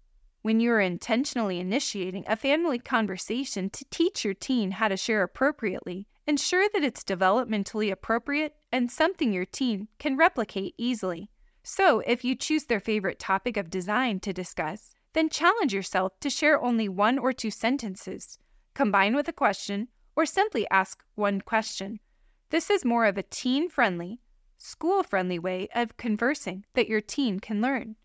When 0.43 0.61
you 0.61 0.71
are 0.71 0.81
intentionally 0.81 1.59
initiating 1.59 2.23
a 2.29 2.37
family 2.37 2.79
conversation 2.79 3.71
to 3.71 3.85
teach 3.91 4.25
your 4.25 4.35
teen 4.35 4.71
how 4.71 4.87
to 4.87 4.97
share 4.97 5.25
appropriately, 5.25 6.07
ensure 6.25 6.69
that 6.73 6.85
it's 6.85 7.03
developmentally 7.03 7.91
appropriate 7.91 8.55
and 8.71 8.93
something 8.93 9.33
your 9.33 9.45
teen 9.45 9.89
can 9.99 10.17
replicate 10.17 10.77
easily. 10.79 11.31
So, 11.71 12.01
if 12.07 12.25
you 12.25 12.35
choose 12.35 12.65
their 12.65 12.81
favorite 12.81 13.19
topic 13.19 13.59
of 13.59 13.69
design 13.69 14.21
to 14.21 14.33
discuss, 14.33 14.95
then 15.13 15.29
challenge 15.29 15.75
yourself 15.75 16.19
to 16.21 16.31
share 16.31 16.59
only 16.59 16.89
one 16.89 17.19
or 17.19 17.35
two 17.35 17.51
sentences, 17.51 18.39
combine 18.73 19.15
with 19.15 19.29
a 19.29 19.35
question, 19.35 19.89
or 20.17 20.25
simply 20.25 20.67
ask 20.71 21.05
one 21.15 21.43
question. 21.43 22.01
This 22.49 22.71
is 22.71 22.87
more 22.87 23.05
of 23.05 23.19
a 23.19 23.23
teen 23.23 23.69
friendly, 23.69 24.23
school 24.57 25.03
friendly 25.03 25.39
way 25.39 25.69
of 25.75 25.99
conversing 25.99 26.65
that 26.73 26.89
your 26.89 27.03
teen 27.03 27.39
can 27.39 27.61
learn. 27.61 27.97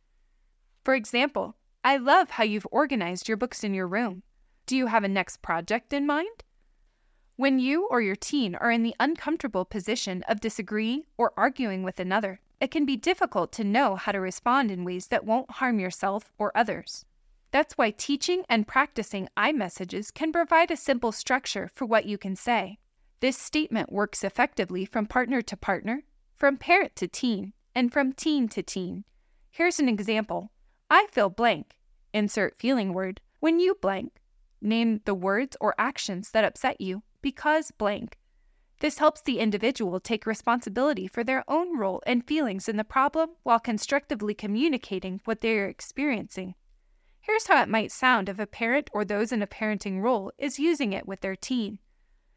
For 0.83 0.93
example, 0.93 1.55
I 1.85 1.95
love 1.95 2.31
how 2.31 2.43
you've 2.43 2.67
organized 2.69 3.29
your 3.29 3.37
books 3.37 3.63
in 3.63 3.73
your 3.73 3.87
room. 3.87 4.23
Do 4.65 4.75
you 4.75 4.87
have 4.87 5.05
a 5.05 5.07
next 5.07 5.41
project 5.41 5.93
in 5.93 6.05
mind? 6.05 6.43
When 7.37 7.59
you 7.59 7.87
or 7.89 8.01
your 8.01 8.17
teen 8.17 8.55
are 8.55 8.71
in 8.71 8.83
the 8.83 8.95
uncomfortable 8.99 9.63
position 9.63 10.21
of 10.27 10.41
disagreeing 10.41 11.03
or 11.17 11.31
arguing 11.37 11.83
with 11.83 12.01
another, 12.01 12.41
it 12.63 12.71
can 12.71 12.85
be 12.85 12.95
difficult 12.95 13.51
to 13.51 13.61
know 13.65 13.97
how 13.97 14.13
to 14.13 14.21
respond 14.21 14.71
in 14.71 14.85
ways 14.85 15.07
that 15.07 15.25
won't 15.25 15.51
harm 15.51 15.81
yourself 15.81 16.31
or 16.37 16.49
others. 16.55 17.03
That's 17.51 17.77
why 17.77 17.91
teaching 17.91 18.45
and 18.47 18.65
practicing 18.65 19.27
I 19.35 19.51
messages 19.51 20.11
can 20.11 20.31
provide 20.31 20.71
a 20.71 20.77
simple 20.77 21.11
structure 21.11 21.69
for 21.75 21.85
what 21.85 22.05
you 22.05 22.17
can 22.17 22.37
say. 22.37 22.77
This 23.19 23.37
statement 23.37 23.91
works 23.91 24.23
effectively 24.23 24.85
from 24.85 25.07
partner 25.07 25.41
to 25.41 25.57
partner, 25.57 26.03
from 26.37 26.55
parent 26.55 26.95
to 26.95 27.07
teen, 27.09 27.51
and 27.75 27.91
from 27.91 28.13
teen 28.13 28.47
to 28.47 28.63
teen. 28.63 29.03
Here's 29.51 29.81
an 29.81 29.89
example 29.89 30.49
I 30.89 31.07
feel 31.11 31.29
blank. 31.29 31.75
Insert 32.13 32.57
feeling 32.57 32.93
word. 32.93 33.19
When 33.41 33.59
you 33.59 33.75
blank, 33.81 34.21
name 34.61 35.01
the 35.03 35.13
words 35.13 35.57
or 35.59 35.75
actions 35.77 36.31
that 36.31 36.45
upset 36.45 36.79
you 36.79 37.03
because 37.21 37.71
blank. 37.71 38.17
This 38.83 38.97
helps 38.97 39.21
the 39.21 39.39
individual 39.39 40.01
take 40.01 40.25
responsibility 40.25 41.07
for 41.07 41.23
their 41.23 41.45
own 41.47 41.77
role 41.77 42.03
and 42.05 42.27
feelings 42.27 42.67
in 42.67 42.75
the 42.75 42.83
problem 42.83 43.29
while 43.43 43.57
constructively 43.57 44.33
communicating 44.33 45.21
what 45.23 45.39
they 45.39 45.57
are 45.57 45.69
experiencing. 45.69 46.55
Here's 47.21 47.47
how 47.47 47.61
it 47.61 47.69
might 47.69 47.93
sound 47.93 48.27
if 48.27 48.39
a 48.39 48.45
parent 48.45 48.89
or 48.91 49.05
those 49.05 49.31
in 49.31 49.41
a 49.41 49.47
parenting 49.47 50.01
role 50.01 50.33
is 50.37 50.59
using 50.59 50.91
it 50.91 51.07
with 51.07 51.21
their 51.21 51.37
teen. 51.37 51.79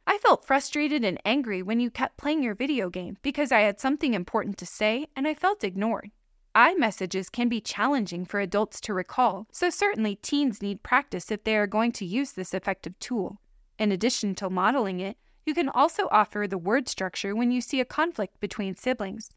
I 0.07 0.19
felt 0.19 0.47
frustrated 0.47 1.05
and 1.05 1.21
angry 1.25 1.65
when 1.65 1.81
you 1.81 1.91
kept 1.91 2.17
playing 2.17 2.45
your 2.45 2.55
video 2.55 2.91
game 2.91 3.17
because 3.23 3.51
I 3.51 3.63
had 3.63 3.81
something 3.81 4.15
important 4.15 4.57
to 4.59 4.67
say 4.67 5.09
and 5.17 5.27
I 5.27 5.35
felt 5.35 5.65
ignored. 5.65 6.13
I 6.55 6.75
messages 6.75 7.29
can 7.29 7.49
be 7.49 7.61
challenging 7.61 8.25
for 8.25 8.39
adults 8.39 8.81
to 8.83 8.95
recall, 8.95 9.49
so 9.51 9.69
certainly 9.69 10.15
teens 10.15 10.63
need 10.63 10.85
practice 10.85 11.33
if 11.33 11.43
they 11.43 11.57
are 11.57 11.67
going 11.67 11.91
to 11.91 12.07
use 12.07 12.31
this 12.31 12.55
effective 12.55 12.97
tool. 13.01 13.41
In 13.81 13.91
addition 13.91 14.37
to 14.37 14.49
modeling 14.49 15.01
it, 15.01 15.17
you 15.47 15.55
can 15.55 15.69
also 15.69 16.09
offer 16.11 16.47
the 16.47 16.59
word 16.59 16.89
structure 16.89 17.35
when 17.35 17.53
you 17.53 17.61
see 17.61 17.81
a 17.81 17.85
conflict 17.85 18.41
between 18.41 18.75
siblings. 18.75 19.31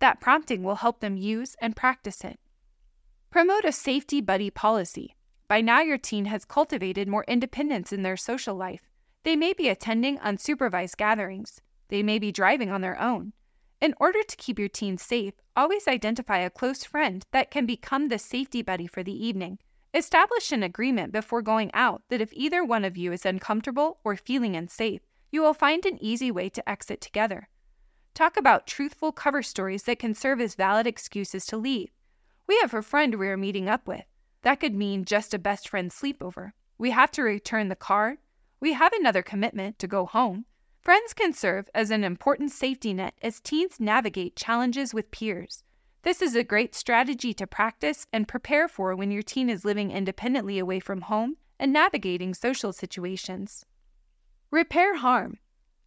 That 0.00 0.20
prompting 0.20 0.62
will 0.62 0.74
help 0.74 1.00
them 1.00 1.16
use 1.16 1.56
and 1.60 1.76
practice 1.76 2.24
it. 2.24 2.38
Promote 3.30 3.64
a 3.64 3.72
safety 3.72 4.20
buddy 4.20 4.50
policy. 4.50 5.16
By 5.48 5.60
now, 5.60 5.80
your 5.80 5.98
teen 5.98 6.24
has 6.24 6.44
cultivated 6.44 7.06
more 7.06 7.24
independence 7.28 7.92
in 7.92 8.02
their 8.02 8.16
social 8.16 8.56
life. 8.56 8.90
They 9.22 9.36
may 9.36 9.52
be 9.52 9.68
attending 9.68 10.18
unsupervised 10.18 10.96
gatherings. 10.96 11.60
They 11.88 12.02
may 12.02 12.18
be 12.18 12.32
driving 12.32 12.70
on 12.70 12.80
their 12.80 13.00
own. 13.00 13.32
In 13.80 13.94
order 14.00 14.22
to 14.22 14.36
keep 14.36 14.58
your 14.58 14.68
teen 14.68 14.98
safe, 14.98 15.34
always 15.54 15.86
identify 15.86 16.38
a 16.38 16.50
close 16.50 16.82
friend 16.82 17.24
that 17.30 17.50
can 17.50 17.66
become 17.66 18.08
the 18.08 18.18
safety 18.18 18.62
buddy 18.62 18.86
for 18.86 19.02
the 19.02 19.26
evening. 19.26 19.58
Establish 19.94 20.50
an 20.50 20.62
agreement 20.62 21.12
before 21.12 21.42
going 21.42 21.70
out 21.72 22.02
that 22.08 22.20
if 22.20 22.32
either 22.32 22.64
one 22.64 22.84
of 22.84 22.96
you 22.96 23.12
is 23.12 23.24
uncomfortable 23.24 23.98
or 24.02 24.16
feeling 24.16 24.56
unsafe, 24.56 25.02
you 25.30 25.42
will 25.42 25.54
find 25.54 25.84
an 25.84 25.98
easy 26.02 26.30
way 26.30 26.48
to 26.48 26.68
exit 26.68 27.00
together. 27.00 27.48
Talk 28.14 28.36
about 28.36 28.66
truthful 28.66 29.12
cover 29.12 29.42
stories 29.42 29.82
that 29.84 29.98
can 29.98 30.14
serve 30.14 30.40
as 30.40 30.54
valid 30.54 30.86
excuses 30.86 31.44
to 31.46 31.56
leave. 31.56 31.90
We 32.46 32.58
have 32.60 32.72
a 32.72 32.82
friend 32.82 33.16
we 33.16 33.28
are 33.28 33.36
meeting 33.36 33.68
up 33.68 33.86
with. 33.86 34.04
That 34.42 34.60
could 34.60 34.74
mean 34.74 35.04
just 35.04 35.34
a 35.34 35.38
best 35.38 35.68
friend 35.68 35.90
sleepover. 35.90 36.52
We 36.78 36.92
have 36.92 37.10
to 37.12 37.22
return 37.22 37.68
the 37.68 37.76
car. 37.76 38.18
We 38.60 38.72
have 38.74 38.92
another 38.92 39.22
commitment 39.22 39.78
to 39.80 39.86
go 39.86 40.06
home. 40.06 40.44
Friends 40.80 41.12
can 41.12 41.32
serve 41.32 41.68
as 41.74 41.90
an 41.90 42.04
important 42.04 42.52
safety 42.52 42.94
net 42.94 43.14
as 43.20 43.40
teens 43.40 43.80
navigate 43.80 44.36
challenges 44.36 44.94
with 44.94 45.10
peers. 45.10 45.64
This 46.02 46.22
is 46.22 46.36
a 46.36 46.44
great 46.44 46.74
strategy 46.74 47.34
to 47.34 47.46
practice 47.48 48.06
and 48.12 48.28
prepare 48.28 48.68
for 48.68 48.94
when 48.94 49.10
your 49.10 49.22
teen 49.22 49.50
is 49.50 49.64
living 49.64 49.90
independently 49.90 50.60
away 50.60 50.78
from 50.78 51.00
home 51.00 51.36
and 51.58 51.72
navigating 51.72 52.32
social 52.32 52.72
situations. 52.72 53.66
Repair 54.52 54.96
harm. 54.98 55.38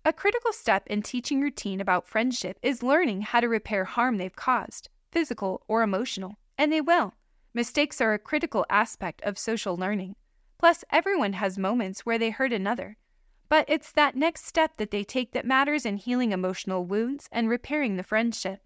A 0.04 0.12
critical 0.12 0.52
step 0.52 0.86
in 0.88 1.02
teaching 1.02 1.39
your 1.39 1.50
teen 1.50 1.80
about 1.80 2.10
friendship 2.10 2.60
is 2.62 2.84
learning 2.84 3.22
how 3.22 3.39
to 3.39 3.48
repair 3.48 3.86
harm 3.86 4.17
they've 4.17 4.36
caused, 4.36 4.89
physical 5.12 5.63
or 5.69 5.82
emotional, 5.82 6.36
and 6.58 6.72
they 6.72 6.82
will. 6.82 7.13
Mistakes 7.54 8.02
are 8.02 8.13
a 8.13 8.19
critical 8.19 8.65
aspect 8.69 9.22
of 9.22 9.38
social 9.38 9.78
learning. 9.78 10.15
Plus, 10.58 10.84
everyone 10.91 11.34
has 11.34 11.58
moments 11.58 12.06
where 12.06 12.17
they 12.17 12.32
hurt 12.32 12.52
another. 12.52 12.98
But 13.48 13.63
it's 13.69 13.93
that 13.93 14.17
next 14.17 14.45
step 14.45 14.76
that 14.76 14.91
they 14.91 15.06
take 15.06 15.32
that 15.32 15.45
matters 15.45 15.86
in 15.86 15.95
healing 15.95 16.34
emotional 16.34 16.86
wounds 16.86 17.30
and 17.32 17.50
repairing 17.50 17.95
the 17.95 18.04
friendship. 18.04 18.62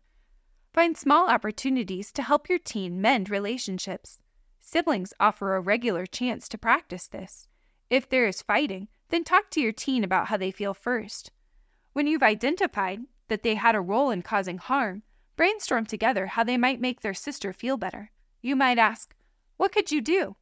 Find 0.73 0.97
small 0.97 1.29
opportunities 1.29 2.12
to 2.13 2.23
help 2.23 2.49
your 2.49 2.58
teen 2.58 2.99
mend 2.99 3.29
relationships. 3.29 4.19
Siblings 4.60 5.13
offer 5.19 5.56
a 5.56 5.62
regular 5.62 6.08
chance 6.08 6.49
to 6.49 6.58
practice 6.58 7.08
this. 7.08 7.47
If 7.91 8.10
there 8.10 8.25
is 8.25 8.41
fighting, 8.41 8.88
then 9.13 9.23
talk 9.23 9.52
to 9.52 9.62
your 9.62 9.71
teen 9.71 10.04
about 10.04 10.26
how 10.26 10.38
they 10.38 10.49
feel 10.49 10.73
first. 10.73 11.32
When 11.93 12.08
you've 12.08 12.23
identified 12.23 13.02
that 13.28 13.43
they 13.43 13.54
had 13.54 13.76
a 13.76 13.80
role 13.82 14.10
in 14.10 14.23
causing 14.23 14.58
harm, 14.58 15.04
brainstorm 15.36 15.86
together 15.86 16.26
how 16.26 16.43
they 16.43 16.58
might 16.58 16.82
make 16.82 17.02
their 17.02 17.13
sister 17.13 17.54
feel 17.54 17.78
better. 17.78 18.10
You 18.41 18.56
might 18.56 18.80
ask, 18.80 19.13
What 19.56 19.71
could 19.71 19.91
you 19.91 20.02
do? 20.02 20.36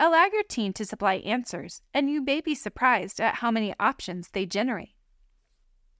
Allow 0.00 0.24
your 0.32 0.42
teen 0.42 0.72
to 0.72 0.84
supply 0.84 1.14
answers, 1.18 1.80
and 1.94 2.10
you 2.10 2.20
may 2.20 2.40
be 2.40 2.56
surprised 2.56 3.20
at 3.20 3.36
how 3.36 3.52
many 3.52 3.72
options 3.78 4.30
they 4.32 4.46
generate. 4.46 4.96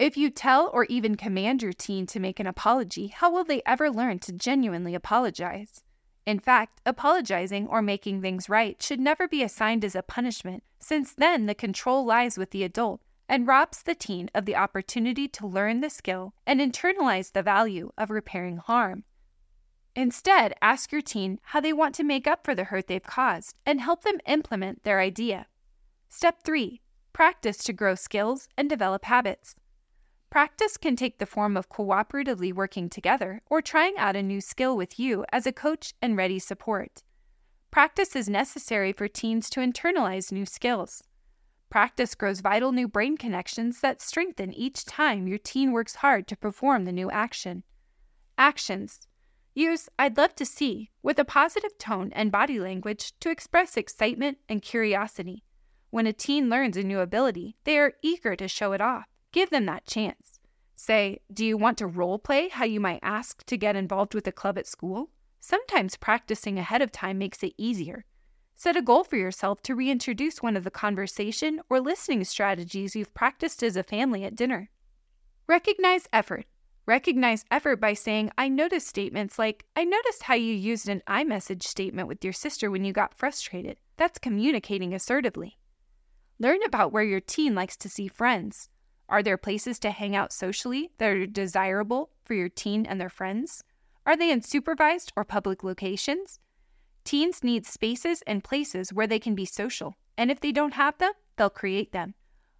If 0.00 0.16
you 0.16 0.28
tell 0.28 0.72
or 0.74 0.86
even 0.86 1.14
command 1.14 1.62
your 1.62 1.72
teen 1.72 2.06
to 2.06 2.18
make 2.18 2.40
an 2.40 2.48
apology, 2.48 3.08
how 3.14 3.30
will 3.30 3.44
they 3.44 3.62
ever 3.64 3.88
learn 3.88 4.18
to 4.20 4.32
genuinely 4.32 4.96
apologize? 4.96 5.84
In 6.24 6.38
fact, 6.38 6.80
apologizing 6.86 7.66
or 7.66 7.82
making 7.82 8.22
things 8.22 8.48
right 8.48 8.80
should 8.82 9.00
never 9.00 9.26
be 9.26 9.42
assigned 9.42 9.84
as 9.84 9.94
a 9.94 10.02
punishment, 10.02 10.62
since 10.78 11.12
then 11.12 11.46
the 11.46 11.54
control 11.54 12.04
lies 12.04 12.38
with 12.38 12.50
the 12.50 12.62
adult 12.62 13.00
and 13.28 13.46
robs 13.46 13.82
the 13.82 13.94
teen 13.94 14.30
of 14.34 14.44
the 14.44 14.56
opportunity 14.56 15.26
to 15.26 15.46
learn 15.46 15.80
the 15.80 15.90
skill 15.90 16.34
and 16.46 16.60
internalize 16.60 17.32
the 17.32 17.42
value 17.42 17.90
of 17.96 18.10
repairing 18.10 18.58
harm. 18.58 19.04
Instead, 19.94 20.54
ask 20.62 20.92
your 20.92 21.02
teen 21.02 21.38
how 21.42 21.60
they 21.60 21.72
want 21.72 21.94
to 21.94 22.04
make 22.04 22.26
up 22.26 22.44
for 22.44 22.54
the 22.54 22.64
hurt 22.64 22.86
they've 22.86 23.02
caused 23.02 23.56
and 23.66 23.80
help 23.80 24.04
them 24.04 24.20
implement 24.26 24.84
their 24.84 25.00
idea. 25.00 25.46
Step 26.08 26.42
3 26.44 26.80
Practice 27.12 27.58
to 27.58 27.72
grow 27.72 27.94
skills 27.94 28.48
and 28.56 28.70
develop 28.70 29.04
habits. 29.04 29.56
Practice 30.32 30.78
can 30.78 30.96
take 30.96 31.18
the 31.18 31.26
form 31.26 31.58
of 31.58 31.68
cooperatively 31.68 32.54
working 32.54 32.88
together 32.88 33.42
or 33.50 33.60
trying 33.60 33.98
out 33.98 34.16
a 34.16 34.22
new 34.22 34.40
skill 34.40 34.74
with 34.74 34.98
you 34.98 35.26
as 35.30 35.46
a 35.46 35.52
coach 35.52 35.92
and 36.00 36.16
ready 36.16 36.38
support. 36.38 37.02
Practice 37.70 38.16
is 38.16 38.30
necessary 38.30 38.94
for 38.94 39.08
teens 39.08 39.50
to 39.50 39.60
internalize 39.60 40.32
new 40.32 40.46
skills. 40.46 41.04
Practice 41.68 42.14
grows 42.14 42.40
vital 42.40 42.72
new 42.72 42.88
brain 42.88 43.18
connections 43.18 43.82
that 43.82 44.00
strengthen 44.00 44.54
each 44.54 44.86
time 44.86 45.28
your 45.28 45.36
teen 45.36 45.70
works 45.70 45.96
hard 45.96 46.26
to 46.28 46.36
perform 46.38 46.86
the 46.86 46.92
new 46.92 47.10
action. 47.10 47.62
Actions 48.38 49.06
Use 49.54 49.90
I'd 49.98 50.16
love 50.16 50.34
to 50.36 50.46
see 50.46 50.88
with 51.02 51.18
a 51.18 51.26
positive 51.26 51.76
tone 51.76 52.10
and 52.14 52.32
body 52.32 52.58
language 52.58 53.12
to 53.20 53.28
express 53.28 53.76
excitement 53.76 54.38
and 54.48 54.62
curiosity. 54.62 55.44
When 55.90 56.06
a 56.06 56.14
teen 56.14 56.48
learns 56.48 56.78
a 56.78 56.82
new 56.82 57.00
ability, 57.00 57.58
they 57.64 57.76
are 57.76 57.92
eager 58.00 58.34
to 58.34 58.48
show 58.48 58.72
it 58.72 58.80
off. 58.80 59.11
Give 59.32 59.50
them 59.50 59.66
that 59.66 59.86
chance. 59.86 60.38
Say, 60.74 61.20
Do 61.32 61.44
you 61.44 61.56
want 61.56 61.78
to 61.78 61.86
role 61.86 62.18
play 62.18 62.48
how 62.48 62.64
you 62.64 62.80
might 62.80 63.00
ask 63.02 63.44
to 63.46 63.56
get 63.56 63.76
involved 63.76 64.14
with 64.14 64.26
a 64.26 64.32
club 64.32 64.58
at 64.58 64.66
school? 64.66 65.10
Sometimes 65.40 65.96
practicing 65.96 66.58
ahead 66.58 66.82
of 66.82 66.92
time 66.92 67.18
makes 67.18 67.42
it 67.42 67.54
easier. 67.56 68.04
Set 68.54 68.76
a 68.76 68.82
goal 68.82 69.02
for 69.02 69.16
yourself 69.16 69.62
to 69.62 69.74
reintroduce 69.74 70.42
one 70.42 70.56
of 70.56 70.64
the 70.64 70.70
conversation 70.70 71.60
or 71.68 71.80
listening 71.80 72.22
strategies 72.22 72.94
you've 72.94 73.14
practiced 73.14 73.62
as 73.62 73.76
a 73.76 73.82
family 73.82 74.24
at 74.24 74.36
dinner. 74.36 74.70
Recognize 75.48 76.06
effort. 76.12 76.46
Recognize 76.86 77.44
effort 77.50 77.76
by 77.76 77.94
saying, 77.94 78.30
I 78.36 78.48
noticed 78.48 78.88
statements 78.88 79.38
like, 79.38 79.64
I 79.74 79.84
noticed 79.84 80.24
how 80.24 80.34
you 80.34 80.52
used 80.52 80.88
an 80.88 81.02
I 81.06 81.24
message 81.24 81.62
statement 81.62 82.08
with 82.08 82.22
your 82.22 82.32
sister 82.32 82.70
when 82.70 82.84
you 82.84 82.92
got 82.92 83.14
frustrated. 83.14 83.78
That's 83.96 84.18
communicating 84.18 84.94
assertively. 84.94 85.58
Learn 86.38 86.62
about 86.64 86.92
where 86.92 87.04
your 87.04 87.20
teen 87.20 87.54
likes 87.54 87.76
to 87.78 87.88
see 87.88 88.08
friends. 88.08 88.68
Are 89.12 89.22
there 89.22 89.36
places 89.36 89.78
to 89.80 89.90
hang 89.90 90.16
out 90.16 90.32
socially 90.32 90.90
that 90.96 91.10
are 91.10 91.26
desirable 91.26 92.08
for 92.24 92.32
your 92.32 92.48
teen 92.48 92.86
and 92.86 92.98
their 92.98 93.10
friends? 93.10 93.62
Are 94.06 94.16
they 94.16 94.30
in 94.30 94.40
supervised 94.40 95.12
or 95.14 95.22
public 95.22 95.62
locations? 95.62 96.40
Teens 97.04 97.44
need 97.44 97.66
spaces 97.66 98.22
and 98.26 98.42
places 98.42 98.90
where 98.90 99.06
they 99.06 99.18
can 99.18 99.34
be 99.34 99.44
social, 99.44 99.96
and 100.16 100.30
if 100.30 100.40
they 100.40 100.50
don't 100.50 100.72
have 100.72 100.96
them, 100.96 101.12
they'll 101.36 101.50
create 101.50 101.92
them. 101.92 102.14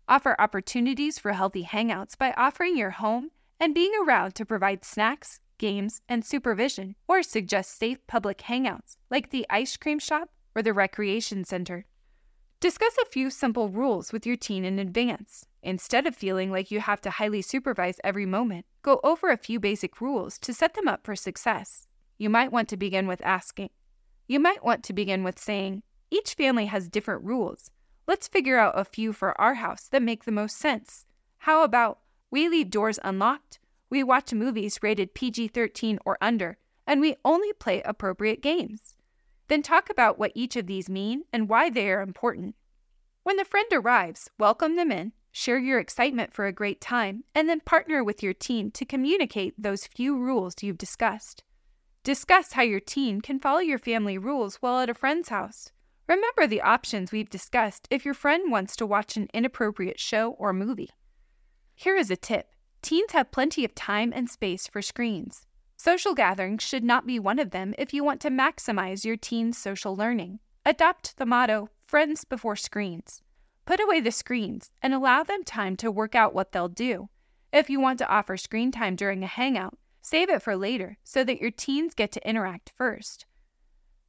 Offer 0.06 0.36
opportunities 0.38 1.18
for 1.18 1.32
healthy 1.32 1.64
hangouts 1.64 2.18
by 2.18 2.34
offering 2.36 2.76
your 2.76 2.90
home 2.90 3.30
and 3.58 3.74
being 3.74 3.92
around 4.04 4.34
to 4.34 4.44
provide 4.44 4.84
snacks, 4.84 5.40
games, 5.56 6.02
and 6.06 6.22
supervision, 6.22 6.96
or 7.08 7.22
suggest 7.22 7.78
safe 7.78 8.06
public 8.06 8.36
hangouts 8.42 8.98
like 9.10 9.30
the 9.30 9.46
ice 9.48 9.78
cream 9.78 9.98
shop 9.98 10.28
or 10.54 10.60
the 10.60 10.74
recreation 10.74 11.44
center. 11.44 11.86
Discuss 12.60 12.98
a 13.00 13.06
few 13.06 13.30
simple 13.30 13.70
rules 13.70 14.12
with 14.12 14.26
your 14.26 14.36
teen 14.36 14.66
in 14.66 14.78
advance. 14.78 15.46
Instead 15.62 16.06
of 16.06 16.16
feeling 16.16 16.50
like 16.50 16.72
you 16.72 16.80
have 16.80 17.00
to 17.00 17.10
highly 17.10 17.40
supervise 17.40 18.00
every 18.02 18.26
moment, 18.26 18.66
go 18.82 18.98
over 19.04 19.30
a 19.30 19.36
few 19.36 19.60
basic 19.60 20.00
rules 20.00 20.36
to 20.38 20.52
set 20.52 20.74
them 20.74 20.88
up 20.88 21.04
for 21.04 21.14
success. 21.14 21.86
You 22.18 22.28
might 22.30 22.50
want 22.50 22.68
to 22.70 22.76
begin 22.76 23.06
with 23.06 23.24
asking 23.24 23.70
You 24.26 24.40
might 24.40 24.64
want 24.64 24.82
to 24.84 24.92
begin 24.92 25.22
with 25.22 25.38
saying, 25.38 25.84
Each 26.10 26.34
family 26.34 26.66
has 26.66 26.88
different 26.88 27.24
rules. 27.24 27.70
Let's 28.08 28.26
figure 28.26 28.58
out 28.58 28.78
a 28.78 28.84
few 28.84 29.12
for 29.12 29.40
our 29.40 29.54
house 29.54 29.86
that 29.88 30.02
make 30.02 30.24
the 30.24 30.32
most 30.32 30.58
sense. 30.58 31.06
How 31.38 31.62
about 31.62 32.00
we 32.30 32.48
leave 32.48 32.70
doors 32.70 32.98
unlocked, 33.04 33.60
we 33.88 34.02
watch 34.02 34.32
movies 34.32 34.80
rated 34.82 35.14
PG 35.14 35.48
13 35.48 36.00
or 36.04 36.18
under, 36.20 36.58
and 36.88 37.00
we 37.00 37.16
only 37.24 37.52
play 37.52 37.82
appropriate 37.82 38.42
games? 38.42 38.96
Then 39.46 39.62
talk 39.62 39.90
about 39.90 40.18
what 40.18 40.32
each 40.34 40.56
of 40.56 40.66
these 40.66 40.88
mean 40.88 41.22
and 41.32 41.48
why 41.48 41.70
they 41.70 41.90
are 41.92 42.00
important. 42.00 42.56
When 43.22 43.36
the 43.36 43.44
friend 43.44 43.68
arrives, 43.72 44.28
welcome 44.38 44.74
them 44.74 44.90
in, 44.90 45.12
share 45.32 45.58
your 45.58 45.80
excitement 45.80 46.32
for 46.32 46.46
a 46.46 46.52
great 46.52 46.80
time, 46.80 47.24
and 47.34 47.48
then 47.48 47.60
partner 47.60 48.04
with 48.04 48.22
your 48.22 48.34
teen 48.34 48.70
to 48.70 48.84
communicate 48.84 49.54
those 49.58 49.86
few 49.86 50.16
rules 50.16 50.54
you've 50.62 50.78
discussed. 50.78 51.42
Discuss 52.04 52.52
how 52.52 52.62
your 52.62 52.80
teen 52.80 53.20
can 53.20 53.40
follow 53.40 53.60
your 53.60 53.78
family 53.78 54.18
rules 54.18 54.56
while 54.56 54.80
at 54.80 54.90
a 54.90 54.94
friend's 54.94 55.30
house. 55.30 55.72
Remember 56.08 56.46
the 56.46 56.60
options 56.60 57.12
we've 57.12 57.30
discussed 57.30 57.88
if 57.90 58.04
your 58.04 58.14
friend 58.14 58.50
wants 58.50 58.76
to 58.76 58.86
watch 58.86 59.16
an 59.16 59.28
inappropriate 59.32 59.98
show 59.98 60.32
or 60.32 60.52
movie. 60.52 60.90
Here 61.74 61.96
is 61.96 62.10
a 62.10 62.16
tip 62.16 62.48
teens 62.82 63.12
have 63.12 63.30
plenty 63.30 63.64
of 63.64 63.74
time 63.74 64.12
and 64.14 64.28
space 64.28 64.66
for 64.66 64.82
screens. 64.82 65.46
Social 65.76 66.14
gatherings 66.14 66.62
should 66.62 66.84
not 66.84 67.06
be 67.06 67.18
one 67.18 67.38
of 67.38 67.50
them 67.50 67.74
if 67.78 67.94
you 67.94 68.04
want 68.04 68.20
to 68.20 68.30
maximize 68.30 69.04
your 69.04 69.16
teen's 69.16 69.56
social 69.56 69.96
learning. 69.96 70.40
Adopt 70.66 71.16
the 71.16 71.26
motto 71.26 71.68
friends 71.86 72.24
before 72.24 72.56
screens. 72.56 73.22
Put 73.64 73.80
away 73.80 74.00
the 74.00 74.10
screens 74.10 74.72
and 74.82 74.92
allow 74.92 75.22
them 75.22 75.44
time 75.44 75.76
to 75.76 75.90
work 75.90 76.14
out 76.14 76.34
what 76.34 76.52
they'll 76.52 76.68
do. 76.68 77.08
If 77.52 77.70
you 77.70 77.80
want 77.80 77.98
to 77.98 78.08
offer 78.08 78.36
screen 78.36 78.72
time 78.72 78.96
during 78.96 79.22
a 79.22 79.28
hangout, 79.28 79.78
save 80.00 80.30
it 80.30 80.42
for 80.42 80.56
later 80.56 80.98
so 81.04 81.22
that 81.24 81.40
your 81.40 81.50
teens 81.50 81.94
get 81.94 82.10
to 82.12 82.28
interact 82.28 82.72
first. 82.76 83.26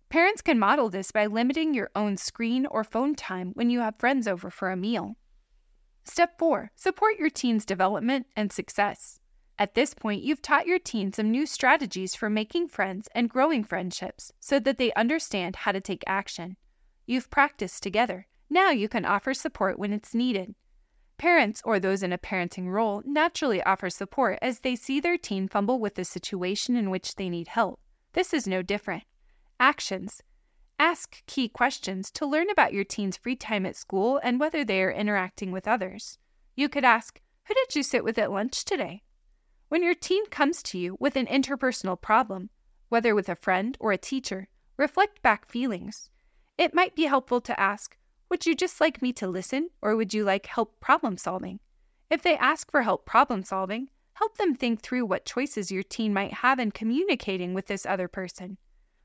Parents 0.09 0.41
can 0.41 0.59
model 0.59 0.89
this 0.89 1.11
by 1.11 1.25
limiting 1.25 1.73
your 1.73 1.89
own 1.95 2.17
screen 2.17 2.65
or 2.65 2.83
phone 2.83 3.15
time 3.15 3.51
when 3.53 3.69
you 3.69 3.79
have 3.79 3.97
friends 3.97 4.27
over 4.27 4.49
for 4.49 4.71
a 4.71 4.77
meal. 4.77 5.17
Step 6.03 6.37
4 6.37 6.71
Support 6.75 7.17
your 7.17 7.29
teen's 7.29 7.65
development 7.65 8.27
and 8.35 8.51
success. 8.51 9.19
At 9.57 9.75
this 9.75 9.93
point, 9.93 10.23
you've 10.23 10.41
taught 10.41 10.67
your 10.67 10.79
teen 10.79 11.13
some 11.13 11.31
new 11.31 11.45
strategies 11.45 12.15
for 12.15 12.29
making 12.29 12.67
friends 12.69 13.07
and 13.13 13.29
growing 13.29 13.63
friendships 13.63 14.31
so 14.39 14.59
that 14.59 14.77
they 14.77 14.91
understand 14.93 15.57
how 15.57 15.71
to 15.71 15.81
take 15.81 16.03
action. 16.07 16.57
You've 17.05 17.29
practiced 17.29 17.83
together. 17.83 18.27
Now 18.53 18.69
you 18.69 18.87
can 18.87 19.03
offer 19.03 19.33
support 19.33 19.79
when 19.79 19.91
it's 19.91 20.13
needed. 20.13 20.53
Parents 21.17 21.59
or 21.65 21.79
those 21.79 22.03
in 22.03 22.13
a 22.13 22.19
parenting 22.19 22.67
role 22.67 23.01
naturally 23.03 23.63
offer 23.63 23.89
support 23.89 24.37
as 24.43 24.59
they 24.59 24.75
see 24.75 24.99
their 24.99 25.17
teen 25.17 25.47
fumble 25.47 25.79
with 25.79 25.97
a 25.97 26.05
situation 26.05 26.75
in 26.75 26.91
which 26.91 27.15
they 27.15 27.29
need 27.29 27.47
help. 27.47 27.79
This 28.11 28.31
is 28.31 28.45
no 28.45 28.61
different. 28.61 29.05
Actions 29.59 30.21
Ask 30.77 31.25
key 31.25 31.49
questions 31.49 32.11
to 32.11 32.27
learn 32.27 32.47
about 32.51 32.73
your 32.73 32.83
teen's 32.83 33.17
free 33.17 33.35
time 33.35 33.65
at 33.65 33.75
school 33.75 34.19
and 34.21 34.39
whether 34.39 34.63
they 34.63 34.83
are 34.83 34.91
interacting 34.91 35.51
with 35.51 35.67
others. 35.67 36.19
You 36.55 36.69
could 36.69 36.85
ask, 36.85 37.19
Who 37.45 37.55
did 37.55 37.75
you 37.75 37.81
sit 37.81 38.03
with 38.03 38.19
at 38.19 38.31
lunch 38.31 38.65
today? 38.65 39.01
When 39.69 39.81
your 39.81 39.95
teen 39.95 40.27
comes 40.27 40.61
to 40.63 40.77
you 40.77 40.95
with 40.99 41.15
an 41.15 41.25
interpersonal 41.25 41.99
problem, 41.99 42.51
whether 42.89 43.15
with 43.15 43.29
a 43.29 43.35
friend 43.35 43.75
or 43.79 43.91
a 43.93 43.97
teacher, 43.97 44.47
reflect 44.77 45.23
back 45.23 45.49
feelings. 45.49 46.11
It 46.55 46.75
might 46.75 46.95
be 46.95 47.05
helpful 47.05 47.41
to 47.41 47.59
ask, 47.59 47.97
Would 48.33 48.47
you 48.47 48.55
just 48.55 48.81
like 48.81 48.99
me 48.99 49.13
to 49.13 49.27
listen, 49.27 49.69
or 49.79 49.95
would 49.95 50.11
you 50.11 50.23
like 50.23 50.47
help 50.47 50.79
problem 50.79 51.17
solving? 51.17 51.59
If 52.09 52.23
they 52.23 52.35
ask 52.35 52.71
for 52.71 52.81
help 52.81 53.05
problem 53.05 53.43
solving, 53.43 53.89
help 54.13 54.39
them 54.39 54.55
think 54.55 54.81
through 54.81 55.05
what 55.05 55.23
choices 55.23 55.71
your 55.71 55.83
teen 55.83 56.15
might 56.15 56.33
have 56.33 56.57
in 56.57 56.71
communicating 56.71 57.53
with 57.53 57.67
this 57.67 57.85
other 57.85 58.07
person. 58.07 58.57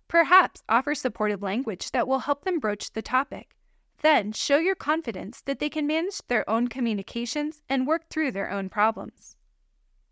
Perhaps 0.09 0.63
offer 0.67 0.95
supportive 0.95 1.43
language 1.43 1.91
that 1.91 2.09
will 2.09 2.21
help 2.21 2.47
them 2.47 2.59
broach 2.59 2.91
the 2.95 3.03
topic. 3.03 3.55
Then 4.01 4.33
show 4.33 4.57
your 4.57 4.75
confidence 4.75 5.43
that 5.43 5.59
they 5.59 5.69
can 5.69 5.87
manage 5.87 6.27
their 6.29 6.49
own 6.49 6.69
communications 6.69 7.61
and 7.69 7.87
work 7.87 8.09
through 8.09 8.33
their 8.33 8.51
own 8.51 8.71
problems. 8.71 9.37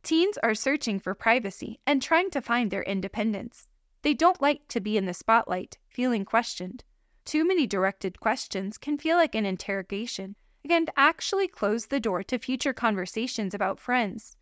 Teens 0.03 0.37
are 0.43 0.55
searching 0.55 1.01
for 1.01 1.15
privacy 1.15 1.81
and 1.87 2.03
trying 2.03 2.29
to 2.33 2.43
find 2.43 2.71
their 2.71 2.83
independence. 2.83 3.71
They 4.03 4.13
don't 4.13 4.43
like 4.43 4.69
to 4.69 4.81
be 4.81 4.99
in 4.99 5.07
the 5.07 5.15
spotlight, 5.15 5.79
feeling 5.89 6.27
questioned. 6.27 6.85
Too 7.27 7.45
many 7.45 7.67
directed 7.67 8.21
questions 8.21 8.79
can 8.79 8.99
feel 8.99 9.17
like 9.17 9.35
an 9.35 9.45
interrogation 9.45 10.37
and 10.71 10.91
actually 10.97 11.49
close 11.49 11.87
the 11.87 11.99
door 11.99 12.23
to 12.23 12.39
future 12.39 12.73
conversations 12.73 13.53
about 13.53 13.81
friends. 13.81 14.37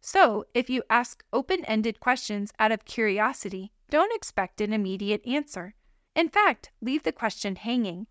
So, 0.00 0.46
if 0.54 0.70
you 0.70 0.82
ask 0.88 1.22
open 1.34 1.66
ended 1.66 2.00
questions 2.00 2.50
out 2.58 2.72
of 2.72 2.86
curiosity, 2.86 3.72
don't 3.90 4.14
expect 4.14 4.62
an 4.62 4.72
immediate 4.72 5.26
answer. 5.26 5.74
In 6.16 6.30
fact, 6.30 6.70
leave 6.80 7.02
the 7.02 7.12
question 7.12 7.56
hanging. 7.56 8.06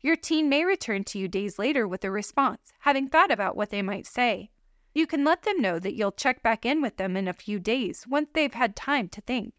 Your 0.00 0.16
teen 0.16 0.48
may 0.48 0.64
return 0.64 1.04
to 1.04 1.18
you 1.20 1.28
days 1.28 1.56
later 1.56 1.86
with 1.86 2.04
a 2.04 2.10
response, 2.10 2.72
having 2.80 3.08
thought 3.08 3.30
about 3.30 3.54
what 3.54 3.70
they 3.70 3.82
might 3.82 4.06
say. 4.06 4.50
You 4.94 5.06
can 5.06 5.24
let 5.24 5.42
them 5.42 5.60
know 5.60 5.78
that 5.78 5.94
you'll 5.94 6.10
check 6.10 6.42
back 6.42 6.66
in 6.66 6.82
with 6.82 6.96
them 6.96 7.16
in 7.16 7.28
a 7.28 7.32
few 7.32 7.60
days 7.60 8.04
once 8.08 8.30
they've 8.34 8.52
had 8.52 8.74
time 8.74 9.08
to 9.10 9.20
think. 9.20 9.54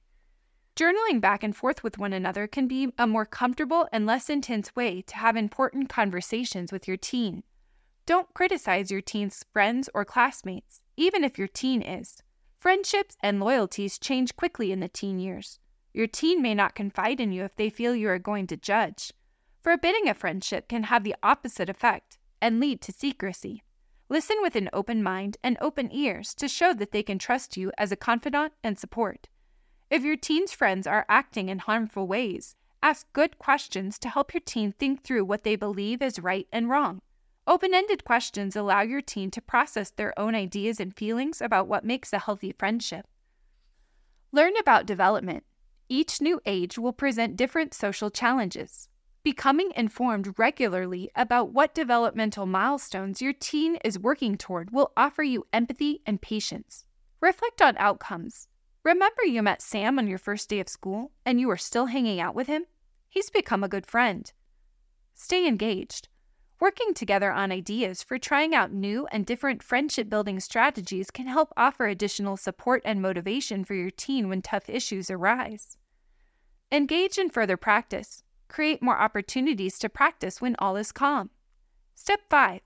Journaling 0.76 1.20
back 1.20 1.44
and 1.44 1.56
forth 1.56 1.84
with 1.84 1.98
one 1.98 2.14
another 2.14 2.48
can 2.48 2.68
be 2.68 2.94
a 2.98 3.06
more 3.06 3.26
comfortable 3.26 3.88
and 3.92 4.06
less 4.06 4.30
intense 4.30 4.76
way 4.76 5.02
to 5.02 5.18
have 5.18 5.36
important 5.36 5.90
conversations 5.90 6.72
with 6.72 6.88
your 6.88 6.98
teen. 6.98 7.44
Don't 8.06 8.34
criticize 8.34 8.90
your 8.90 9.02
teen's 9.02 9.44
friends 9.52 9.90
or 9.94 10.06
classmates, 10.06 10.82
even 10.96 11.24
if 11.24 11.38
your 11.38 11.48
teen 11.48 11.82
is. 11.82 12.24
Friendships 12.58 13.18
and 13.22 13.40
loyalties 13.40 14.00
change 14.00 14.36
quickly 14.36 14.72
in 14.72 14.80
the 14.80 14.88
teen 14.88 15.20
years. 15.20 15.60
Your 15.94 16.08
teen 16.08 16.42
may 16.42 16.56
not 16.56 16.76
confide 16.76 17.20
in 17.20 17.32
you 17.32 17.44
if 17.44 17.56
they 17.56 17.70
feel 17.70 17.96
you 17.96 18.08
are 18.10 18.20
going 18.20 18.48
to 18.48 18.58
judge. 18.58 19.12
Forbidding 19.62 20.08
a 20.08 20.14
friendship 20.14 20.68
can 20.68 20.84
have 20.84 21.04
the 21.04 21.16
opposite 21.22 21.70
effect 21.70 22.18
and 22.42 22.60
lead 22.60 22.82
to 22.82 22.92
secrecy. 22.92 23.62
Listen 24.10 24.38
with 24.42 24.56
an 24.56 24.70
open 24.74 25.04
mind 25.04 25.38
and 25.44 25.58
open 25.60 25.94
ears 25.94 26.34
to 26.36 26.48
show 26.48 26.74
that 26.74 26.92
they 26.92 27.04
can 27.04 27.20
trust 27.20 27.58
you 27.58 27.72
as 27.78 27.92
a 27.92 27.98
confidant 27.98 28.54
and 28.64 28.80
support. 28.80 29.28
If 29.92 30.06
your 30.06 30.16
teen's 30.16 30.54
friends 30.54 30.88
are 30.88 31.06
acting 31.10 31.50
in 31.50 31.60
harmful 31.60 32.08
ways, 32.08 32.56
ask 32.82 33.12
good 33.12 33.38
questions 33.38 34.00
to 34.00 34.08
help 34.08 34.34
your 34.34 34.40
teen 34.40 34.72
think 34.72 35.04
through 35.04 35.26
what 35.26 35.44
they 35.44 35.58
believe 35.58 36.02
is 36.02 36.18
right 36.18 36.48
and 36.50 36.70
wrong. 36.70 37.02
Open 37.46 37.74
ended 37.74 38.06
questions 38.06 38.56
allow 38.56 38.84
your 38.84 39.02
teen 39.02 39.30
to 39.32 39.42
process 39.42 39.92
their 39.92 40.18
own 40.18 40.34
ideas 40.34 40.80
and 40.80 40.96
feelings 40.96 41.42
about 41.42 41.68
what 41.68 41.84
makes 41.84 42.14
a 42.14 42.20
healthy 42.20 42.54
friendship. 42.58 43.06
Learn 44.32 44.54
about 44.56 44.86
development. 44.86 45.44
Each 45.90 46.22
new 46.22 46.40
age 46.46 46.78
will 46.78 46.94
present 46.94 47.36
different 47.36 47.74
social 47.74 48.10
challenges. 48.10 48.88
Becoming 49.24 49.74
informed 49.76 50.40
regularly 50.40 51.12
about 51.18 51.52
what 51.52 51.76
developmental 51.76 52.46
milestones 52.46 53.22
your 53.22 53.34
teen 53.34 53.76
is 53.84 54.00
working 54.00 54.38
toward 54.38 54.72
will 54.72 54.94
offer 54.96 55.22
you 55.22 55.44
empathy 55.52 56.02
and 56.06 56.22
patience. 56.22 56.86
Reflect 57.20 57.62
on 57.62 57.76
outcomes. 57.78 58.48
Remember 58.84 59.24
you 59.24 59.44
met 59.44 59.62
Sam 59.62 60.00
on 60.00 60.08
your 60.08 60.18
first 60.18 60.50
day 60.50 60.60
of 60.60 60.68
school 60.68 61.12
and 61.24 61.40
you 61.40 61.50
are 61.52 61.58
still 61.58 61.86
hanging 61.88 62.20
out 62.20 62.34
with 62.34 62.48
him? 62.48 62.66
He's 63.08 63.30
become 63.30 63.64
a 63.64 63.70
good 63.70 63.86
friend. 63.86 64.32
Stay 65.14 65.48
engaged. 65.48 66.08
Working 66.60 66.96
together 66.96 67.32
on 67.32 67.52
ideas 67.52 68.02
for 68.02 68.18
trying 68.18 68.56
out 68.56 68.72
new 68.72 69.08
and 69.12 69.26
different 69.26 69.62
friendship 69.62 70.10
building 70.10 70.40
strategies 70.40 71.12
can 71.12 71.28
help 71.28 71.54
offer 71.56 71.86
additional 71.86 72.38
support 72.38 72.82
and 72.84 73.02
motivation 73.02 73.64
for 73.64 73.76
your 73.76 73.92
teen 73.92 74.30
when 74.30 74.42
tough 74.42 74.68
issues 74.68 75.12
arise. 75.12 75.78
Engage 76.72 77.20
in 77.20 77.30
further 77.30 77.58
practice. 77.58 78.24
Create 78.48 78.82
more 78.82 78.98
opportunities 78.98 79.78
to 79.78 79.90
practice 79.90 80.42
when 80.42 80.56
all 80.58 80.76
is 80.76 80.92
calm. 80.92 81.30
Step 81.94 82.22
5. 82.30 82.62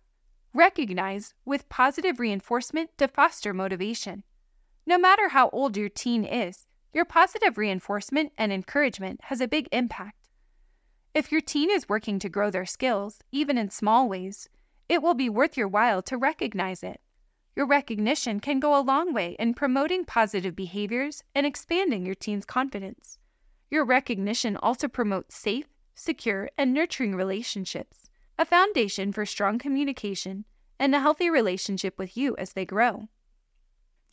Recognize 0.53 1.33
with 1.43 1.67
positive 1.67 2.19
reinforcement 2.19 2.97
to 2.97 3.09
foster 3.09 3.53
motivation. 3.53 4.23
No 4.87 4.97
matter 4.99 5.29
how 5.29 5.49
old 5.49 5.75
your 5.75 5.89
teen 5.89 6.23
is, 6.23 6.67
your 6.93 7.05
positive 7.05 7.57
reinforcement 7.57 8.31
and 8.37 8.53
encouragement 8.53 9.19
has 9.25 9.41
a 9.41 9.47
big 9.47 9.67
impact. 9.71 10.29
If 11.13 11.31
your 11.31 11.41
teen 11.41 11.71
is 11.71 11.89
working 11.89 12.19
to 12.19 12.29
grow 12.29 12.51
their 12.51 12.65
skills, 12.65 13.19
even 13.31 13.57
in 13.57 13.69
small 13.69 14.07
ways, 14.07 14.47
it 14.87 15.01
will 15.01 15.13
be 15.13 15.29
worth 15.29 15.57
your 15.57 15.67
while 15.67 16.01
to 16.03 16.17
recognize 16.17 16.83
it. 16.83 17.01
Your 17.55 17.65
recognition 17.65 18.39
can 18.39 18.59
go 18.59 18.77
a 18.77 18.83
long 18.83 19.13
way 19.13 19.35
in 19.39 19.53
promoting 19.53 20.05
positive 20.05 20.55
behaviors 20.55 21.23
and 21.33 21.45
expanding 21.45 22.05
your 22.05 22.15
teen's 22.15 22.45
confidence. 22.45 23.17
Your 23.71 23.85
recognition 23.85 24.55
also 24.57 24.87
promotes 24.87 25.35
safe, 25.35 25.67
secure, 25.95 26.49
and 26.57 26.73
nurturing 26.73 27.15
relationships, 27.15 28.09
a 28.37 28.45
foundation 28.45 29.11
for 29.11 29.25
strong 29.25 29.57
communication 29.57 30.45
and 30.77 30.93
a 30.93 30.99
healthy 30.99 31.29
relationship 31.29 31.97
with 31.97 32.15
you 32.15 32.35
as 32.37 32.53
they 32.53 32.65
grow. 32.65 33.07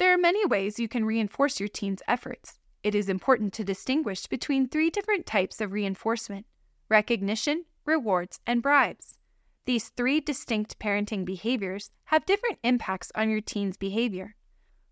There 0.02 0.12
are 0.12 0.18
many 0.18 0.44
ways 0.44 0.80
you 0.80 0.88
can 0.88 1.04
reinforce 1.04 1.60
your 1.60 1.68
teen's 1.68 2.02
efforts. 2.08 2.58
It 2.82 2.96
is 2.96 3.08
important 3.08 3.52
to 3.52 3.62
distinguish 3.62 4.26
between 4.26 4.66
three 4.66 4.90
different 4.90 5.26
types 5.26 5.60
of 5.60 5.70
reinforcement 5.70 6.44
recognition, 6.88 7.66
rewards, 7.86 8.40
and 8.44 8.60
bribes. 8.60 9.16
These 9.64 9.90
three 9.90 10.18
distinct 10.18 10.80
parenting 10.80 11.24
behaviors 11.24 11.92
have 12.06 12.26
different 12.26 12.58
impacts 12.64 13.12
on 13.14 13.30
your 13.30 13.40
teen's 13.40 13.76
behavior. 13.76 14.34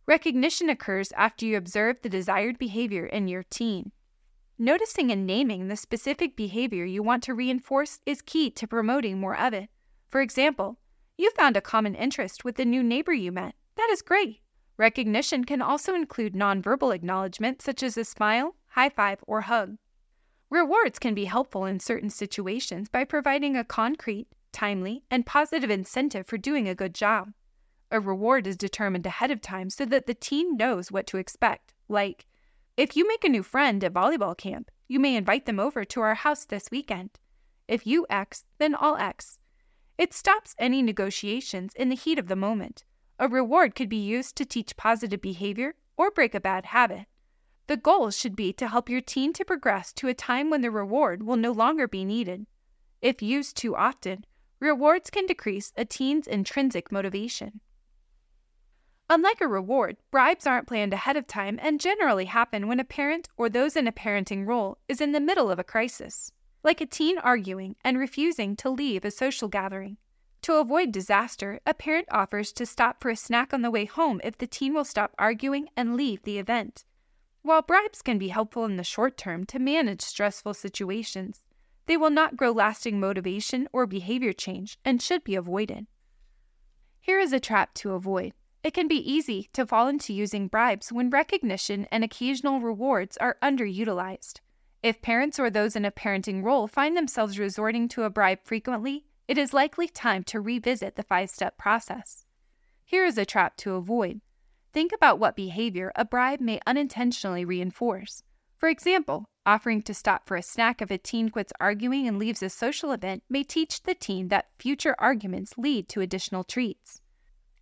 Recognition 0.07 0.71
occurs 0.71 1.11
after 1.17 1.45
you 1.45 1.57
observe 1.57 2.03
the 2.03 2.09
desired 2.09 2.57
behavior 2.57 3.07
in 3.07 3.27
your 3.27 3.43
teen. 3.43 3.91
Noticing 4.61 5.11
and 5.11 5.27
naming 5.27 5.67
the 5.67 5.75
specific 5.75 6.37
behavior 6.37 6.85
you 6.85 7.03
want 7.03 7.25
to 7.25 7.35
reinforce 7.35 7.99
is 8.07 8.23
key 8.23 8.49
to 8.53 8.69
promoting 8.69 9.19
more 9.19 9.37
of 9.37 9.55
it. 9.55 9.71
For 10.09 10.21
example, 10.21 10.79
you 11.19 11.33
found 11.33 11.57
a 11.57 11.61
common 11.61 11.97
interest 11.97 12.45
with 12.45 12.55
the 12.55 12.65
new 12.65 12.85
neighbor 12.85 13.13
you 13.13 13.33
met. 13.33 13.57
That 13.77 13.91
is 13.91 14.03
great. 14.03 14.41
Recognition 14.81 15.45
can 15.45 15.61
also 15.61 15.95
include 15.95 16.33
nonverbal 16.33 16.95
acknowledgement 16.95 17.61
such 17.61 17.83
as 17.83 17.99
a 17.99 18.05
smile, 18.07 18.57
high 18.69 18.89
five, 18.89 19.23
or 19.27 19.43
hug. 19.43 19.77
Rewards 20.49 20.99
can 20.99 21.13
be 21.13 21.27
helpful 21.27 21.67
in 21.67 21.79
certain 21.81 22.09
situations 22.09 22.89
by 22.89 23.05
providing 23.05 23.59
a 23.59 23.63
concrete, 23.63 24.29
timely, 24.53 25.03
and 25.11 25.27
positive 25.27 25.69
incentive 25.69 26.27
for 26.27 26.39
doing 26.39 26.67
a 26.67 26.75
good 26.75 26.95
job. 26.95 27.35
A 27.91 28.01
reward 28.01 28.47
is 28.47 28.57
determined 28.57 29.05
ahead 29.05 29.31
of 29.31 29.43
time 29.43 29.69
so 29.69 29.85
that 29.85 30.07
the 30.07 30.15
teen 30.15 30.57
knows 30.57 30.91
what 30.91 31.07
to 31.09 31.19
expect, 31.19 31.75
like, 31.91 32.25
if 32.79 32.97
you 32.97 33.07
make 33.07 33.23
a 33.23 33.29
new 33.29 33.43
friend 33.43 33.85
at 33.85 33.93
volleyball 33.93 34.35
camp, 34.35 34.71
you 34.89 34.99
may 34.99 35.15
invite 35.15 35.45
them 35.45 35.61
over 35.61 35.85
to 35.85 36.01
our 36.01 36.15
house 36.15 36.47
this 36.47 36.71
weekend. 36.71 37.11
If 37.69 37.87
you 37.87 38.07
X, 38.09 38.47
then 38.57 38.75
I'll 38.81 38.97
X. 38.97 39.39
It 39.99 40.15
stops 40.15 40.55
any 40.59 40.81
negotiations 40.81 41.75
in 41.77 41.91
the 41.91 41.97
heat 41.97 42.19
of 42.19 42.29
the 42.29 42.35
moment. 42.35 42.85
A 43.21 43.29
reward 43.29 43.75
could 43.75 43.91
be 43.91 43.99
used 43.99 44.35
to 44.37 44.47
teach 44.47 44.79
positive 44.79 45.21
behavior 45.21 45.75
or 45.99 46.11
break 46.11 46.35
a 46.35 46.41
bad 46.41 46.65
habit. 46.65 47.05
The 47.67 47.77
goal 47.77 48.11
should 48.11 48.35
be 48.35 48.55
to 48.55 48.67
help 48.67 48.89
your 48.89 49.03
teen 49.03 49.35
to 49.35 49.45
progress 49.45 49.93
to 49.93 50.09
a 50.09 50.15
time 50.15 50.49
when 50.49 50.63
the 50.63 50.71
reward 50.71 51.23
will 51.23 51.37
no 51.37 51.53
longer 51.53 51.87
be 51.87 52.03
needed. 52.03 52.47
If 53.03 53.21
used 53.21 53.59
too 53.59 53.77
often, 53.77 54.25
rewards 54.59 55.11
can 55.11 55.27
decrease 55.27 55.71
a 55.77 55.85
teen's 55.85 56.27
intrinsic 56.27 56.91
motivation. 56.91 57.61
Unlike 59.11 59.43
a 59.43 59.49
reward, 59.49 59.99
bribes 60.11 60.47
aren't 60.47 60.67
planned 60.67 60.95
ahead 60.95 61.19
of 61.19 61.27
time 61.27 61.59
and 61.61 61.79
generally 61.79 62.25
happen 62.25 62.69
when 62.69 62.81
a 62.81 62.85
parent 62.85 63.29
or 63.37 63.51
those 63.51 63.77
in 63.77 63.87
a 63.87 63.93
parenting 63.93 64.47
role 64.47 64.79
is 64.89 65.03
in 65.03 65.13
the 65.13 65.21
middle 65.21 65.51
of 65.51 65.59
a 65.59 65.65
crisis, 65.65 66.33
like 66.65 66.81
a 66.81 66.87
teen 66.87 67.19
arguing 67.19 67.77
and 67.85 67.99
refusing 67.99 68.57
to 68.57 68.71
leave 68.71 69.05
a 69.05 69.11
social 69.11 69.49
gathering. 69.49 69.99
To 70.43 70.55
avoid 70.55 70.91
disaster, 70.91 71.61
a 71.67 71.75
parent 71.75 72.09
offers 72.11 72.53
to 72.53 72.65
stop 72.65 73.03
for 73.03 73.11
a 73.11 73.17
snack 73.17 73.53
on 73.53 73.63
the 73.63 73.71
way 73.71 73.85
home 73.85 74.21
if 74.25 74.39
the 74.39 74.47
teen 74.47 74.73
will 74.73 74.85
stop 74.85 75.15
arguing 75.19 75.69
and 75.77 75.97
leave 75.97 76.23
the 76.23 76.39
event. 76.39 76.85
While 77.43 77.63
bribes 77.63 78.03
can 78.03 78.19
be 78.19 78.29
helpful 78.29 78.65
in 78.65 78.77
the 78.77 78.85
short 78.85 79.17
term 79.17 79.45
to 79.47 79.59
manage 79.59 80.01
stressful 80.01 80.55
situations, 80.55 81.47
they 81.87 81.97
will 81.97 82.11
not 82.11 82.37
grow 82.37 82.53
lasting 82.53 83.01
motivation 83.01 83.69
or 83.73 83.87
behavior 83.87 84.33
change 84.33 84.79
and 84.85 85.03
should 85.03 85.25
be 85.25 85.35
avoided. 85.35 85.87
Here 87.01 87.19
is 87.19 87.33
a 87.33 87.41
trap 87.41 87.75
to 87.75 87.93
avoid. 87.93 88.33
It 88.63 88.75
can 88.75 88.89
be 88.89 89.11
easy 89.11 89.49
to 89.55 89.67
fall 89.67 89.89
into 89.89 90.13
using 90.13 90.49
bribes 90.49 90.93
when 90.93 91.11
recognition 91.11 91.87
and 91.91 92.05
occasional 92.05 92.61
rewards 92.61 93.17
are 93.17 93.39
underutilized. 93.43 94.41
If 94.83 95.03
parents 95.03 95.39
or 95.39 95.51
those 95.51 95.77
in 95.77 95.85
a 95.85 95.91
parenting 95.91 96.43
role 96.43 96.67
find 96.67 96.97
themselves 96.97 97.39
resorting 97.39 97.89
to 97.89 98.05
a 98.05 98.11
bribe 98.11 98.41
frequently, 98.45 99.07
it 99.31 99.39
is 99.39 99.55
likely 99.55 99.87
time 99.87 100.25
to 100.25 100.41
revisit 100.41 100.97
the 100.97 101.05
five 101.05 101.31
step 101.31 101.57
process. 101.57 102.27
Here 102.85 103.05
is 103.05 103.17
a 103.17 103.25
trap 103.25 103.57
to 103.59 103.75
avoid. 103.75 104.23
Think 104.73 104.93
about 104.93 105.21
what 105.21 105.37
behavior 105.37 105.93
a 105.95 106.05
bribe 106.05 106.41
may 106.41 106.59
unintentionally 106.67 107.45
reinforce. 107.45 108.25
For 108.59 108.69
example, 108.69 109.27
offering 109.47 109.83
to 109.83 109.95
stop 109.95 110.27
for 110.27 110.37
a 110.37 110.43
snack 110.43 110.83
if 110.83 110.91
a 110.91 110.99
teen 110.99 111.29
quits 111.29 111.53
arguing 111.61 112.09
and 112.09 112.19
leaves 112.19 112.43
a 112.43 112.51
social 112.51 112.91
event 112.91 113.23
may 113.31 113.45
teach 113.45 113.85
the 113.85 113.95
teen 113.95 114.31
that 114.31 114.49
future 114.59 114.97
arguments 114.99 115.57
lead 115.57 115.89
to 115.91 116.01
additional 116.01 116.43
treats. 116.43 117.01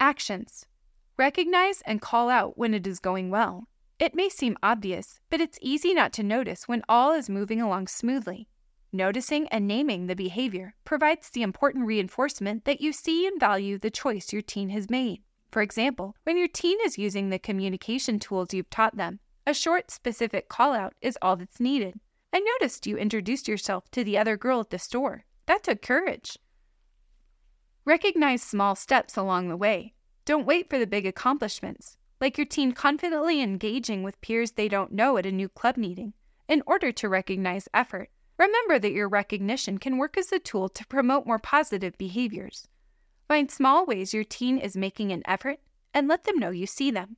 Actions 0.00 0.64
Recognize 1.18 1.83
and 1.83 2.00
call 2.00 2.31
out 2.31 2.57
when 2.57 2.72
it 2.72 2.87
is 2.87 2.98
going 2.98 3.28
well. 3.28 3.68
It 3.98 4.14
may 4.14 4.31
seem 4.31 4.57
obvious, 4.62 5.20
but 5.28 5.42
it's 5.42 5.59
easy 5.61 5.92
not 5.92 6.14
to 6.14 6.22
notice 6.22 6.66
when 6.66 6.83
all 6.88 7.12
is 7.12 7.28
moving 7.28 7.61
along 7.61 7.88
smoothly. 7.88 8.48
Noticing 8.92 9.48
and 9.48 9.68
naming 9.68 10.07
the 10.07 10.16
behavior 10.16 10.74
provides 10.85 11.29
the 11.29 11.42
important 11.42 11.85
reinforcement 11.85 12.64
that 12.64 12.81
you 12.81 12.92
see 12.92 13.27
and 13.27 13.38
value 13.38 13.79
the 13.79 13.90
choice 13.90 14.33
your 14.33 14.40
teen 14.40 14.70
has 14.70 14.88
made. 14.88 15.22
For 15.51 15.61
example, 15.61 16.14
when 16.24 16.38
your 16.38 16.48
teen 16.48 16.79
is 16.85 16.96
using 16.96 17.29
the 17.29 17.38
communication 17.38 18.18
tools 18.18 18.55
you've 18.55 18.70
taught 18.70 18.96
them, 18.96 19.20
a 19.46 19.53
short, 19.53 19.90
specific 19.90 20.48
call 20.48 20.72
out 20.72 20.94
is 21.03 21.18
all 21.20 21.37
that's 21.37 21.61
needed. 21.61 22.01
I 22.33 22.40
noticed 22.40 22.87
you 22.87 22.96
introduced 22.96 23.46
yourself 23.46 23.90
to 23.90 24.05
the 24.05 24.16
other 24.16 24.37
girl 24.37 24.61
at 24.61 24.70
the 24.70 24.79
store. 24.79 25.24
That 25.46 25.64
took 25.64 25.83
courage. 25.83 26.38
Recognize 27.85 28.42
small 28.42 28.74
steps 28.74 29.16
along 29.16 29.48
the 29.48 29.57
way. 29.57 29.94
Don't 30.24 30.46
wait 30.46 30.68
for 30.68 30.79
the 30.79 30.87
big 30.87 31.07
accomplishments, 31.07 31.96
like 32.20 32.37
your 32.37 32.46
teen 32.46 32.72
confidently 32.72 33.40
engaging 33.40 34.03
with 34.03 34.20
peers 34.20 34.53
they 34.53 34.68
don't 34.68 34.92
know 34.92 35.16
at 35.16 35.24
a 35.24 35.33
new 35.33 35.48
club 35.48 35.77
meeting, 35.77 36.12
in 36.48 36.62
order 36.66 36.92
to 36.92 37.09
recognize 37.09 37.68
effort. 37.72 38.11
Remember 38.38 38.79
that 38.79 38.92
your 38.92 39.09
recognition 39.09 39.79
can 39.79 39.98
work 39.98 40.16
as 40.16 40.33
a 40.33 40.38
tool 40.38 40.68
to 40.70 40.87
promote 40.87 41.27
more 41.27 41.38
positive 41.38 41.98
behaviors. 41.98 42.68
Find 43.27 43.51
small 43.51 43.85
ways 43.85 44.14
your 44.14 44.24
teen 44.24 44.59
is 44.59 44.77
making 44.77 45.12
an 45.12 45.22
effort 45.27 45.59
and 45.92 46.09
let 46.09 46.24
them 46.24 46.38
know 46.38 46.51
you 46.51 46.66
see 46.66 46.90
them. 46.90 47.16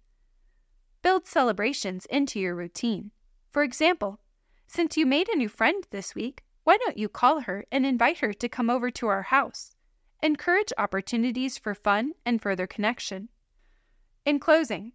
Build 1.02 1.26
celebrations 1.26 2.06
into 2.06 2.40
your 2.40 2.54
routine. 2.54 3.10
For 3.52 3.62
example, 3.62 4.18
since 4.66 4.96
you 4.96 5.06
made 5.06 5.28
a 5.28 5.36
new 5.36 5.48
friend 5.48 5.86
this 5.90 6.14
week, 6.14 6.42
why 6.64 6.78
don't 6.78 6.98
you 6.98 7.08
call 7.08 7.40
her 7.42 7.64
and 7.70 7.84
invite 7.84 8.18
her 8.18 8.32
to 8.32 8.48
come 8.48 8.70
over 8.70 8.90
to 8.90 9.06
our 9.08 9.22
house? 9.22 9.76
encourage 10.22 10.72
opportunities 10.76 11.58
for 11.58 11.74
fun 11.74 12.12
and 12.24 12.42
further 12.42 12.66
connection. 12.66 13.28
In 14.24 14.38
closing, 14.38 14.92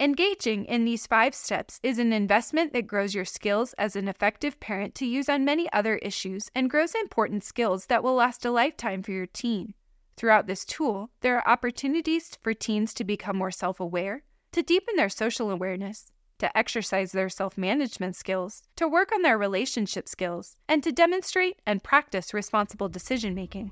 engaging 0.00 0.64
in 0.64 0.86
these 0.86 1.06
five 1.06 1.34
steps 1.34 1.78
is 1.82 1.98
an 1.98 2.10
investment 2.10 2.72
that 2.72 2.86
grows 2.86 3.14
your 3.14 3.26
skills 3.26 3.74
as 3.74 3.94
an 3.94 4.08
effective 4.08 4.58
parent 4.58 4.94
to 4.94 5.04
use 5.04 5.28
on 5.28 5.44
many 5.44 5.70
other 5.74 5.96
issues 5.96 6.50
and 6.54 6.70
grows 6.70 6.94
important 6.94 7.44
skills 7.44 7.86
that 7.86 8.02
will 8.02 8.14
last 8.14 8.46
a 8.46 8.50
lifetime 8.50 9.02
for 9.02 9.12
your 9.12 9.26
teen. 9.26 9.74
Throughout 10.16 10.46
this 10.46 10.64
tool, 10.64 11.10
there 11.20 11.36
are 11.36 11.46
opportunities 11.46 12.38
for 12.42 12.54
teens 12.54 12.94
to 12.94 13.04
become 13.04 13.36
more 13.36 13.50
self 13.50 13.78
aware, 13.78 14.24
to 14.52 14.62
deepen 14.62 14.96
their 14.96 15.10
social 15.10 15.50
awareness, 15.50 16.10
to 16.38 16.56
exercise 16.56 17.12
their 17.12 17.28
self 17.28 17.58
management 17.58 18.16
skills, 18.16 18.62
to 18.76 18.88
work 18.88 19.12
on 19.12 19.20
their 19.20 19.36
relationship 19.36 20.08
skills, 20.08 20.56
and 20.66 20.82
to 20.82 20.92
demonstrate 20.92 21.60
and 21.66 21.84
practice 21.84 22.32
responsible 22.32 22.88
decision 22.88 23.34
making. 23.34 23.70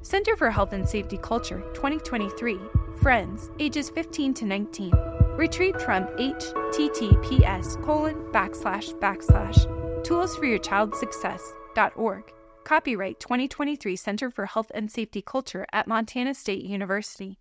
Center 0.00 0.36
for 0.36 0.50
Health 0.50 0.72
and 0.72 0.88
Safety 0.88 1.18
Culture 1.18 1.60
2023, 1.74 2.58
Friends, 3.00 3.50
ages 3.58 3.90
15 3.90 4.34
to 4.34 4.44
19. 4.44 4.92
Retrieved 5.36 5.82
from 5.82 6.04
https 6.16 7.84
colon 7.84 8.14
backslash 8.32 8.92
backslash 9.00 9.66
toolsforyourchildsuccess.org. 10.02 12.32
Copyright 12.64 13.20
2023 13.20 13.96
Center 13.96 14.30
for 14.30 14.46
Health 14.46 14.72
and 14.74 14.90
Safety 14.90 15.22
Culture 15.22 15.66
at 15.72 15.86
Montana 15.86 16.34
State 16.34 16.64
University. 16.64 17.38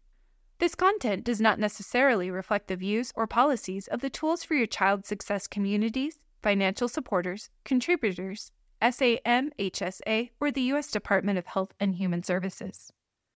This 0.59 0.75
content 0.75 1.23
does 1.23 1.41
not 1.41 1.59
necessarily 1.59 2.29
reflect 2.29 2.67
the 2.67 2.75
views 2.75 3.11
or 3.15 3.27
policies 3.27 3.87
of 3.87 4.01
the 4.01 4.09
Tools 4.09 4.43
for 4.43 4.53
Your 4.53 4.67
Child 4.67 5.05
Success 5.05 5.47
communities, 5.47 6.19
financial 6.43 6.87
supporters, 6.87 7.49
contributors, 7.63 8.51
SAMHSA, 8.81 10.29
or 10.39 10.51
the 10.51 10.61
U.S. 10.61 10.91
Department 10.91 11.39
of 11.39 11.47
Health 11.47 11.73
and 11.79 11.95
Human 11.95 12.23
Services. 12.23 12.91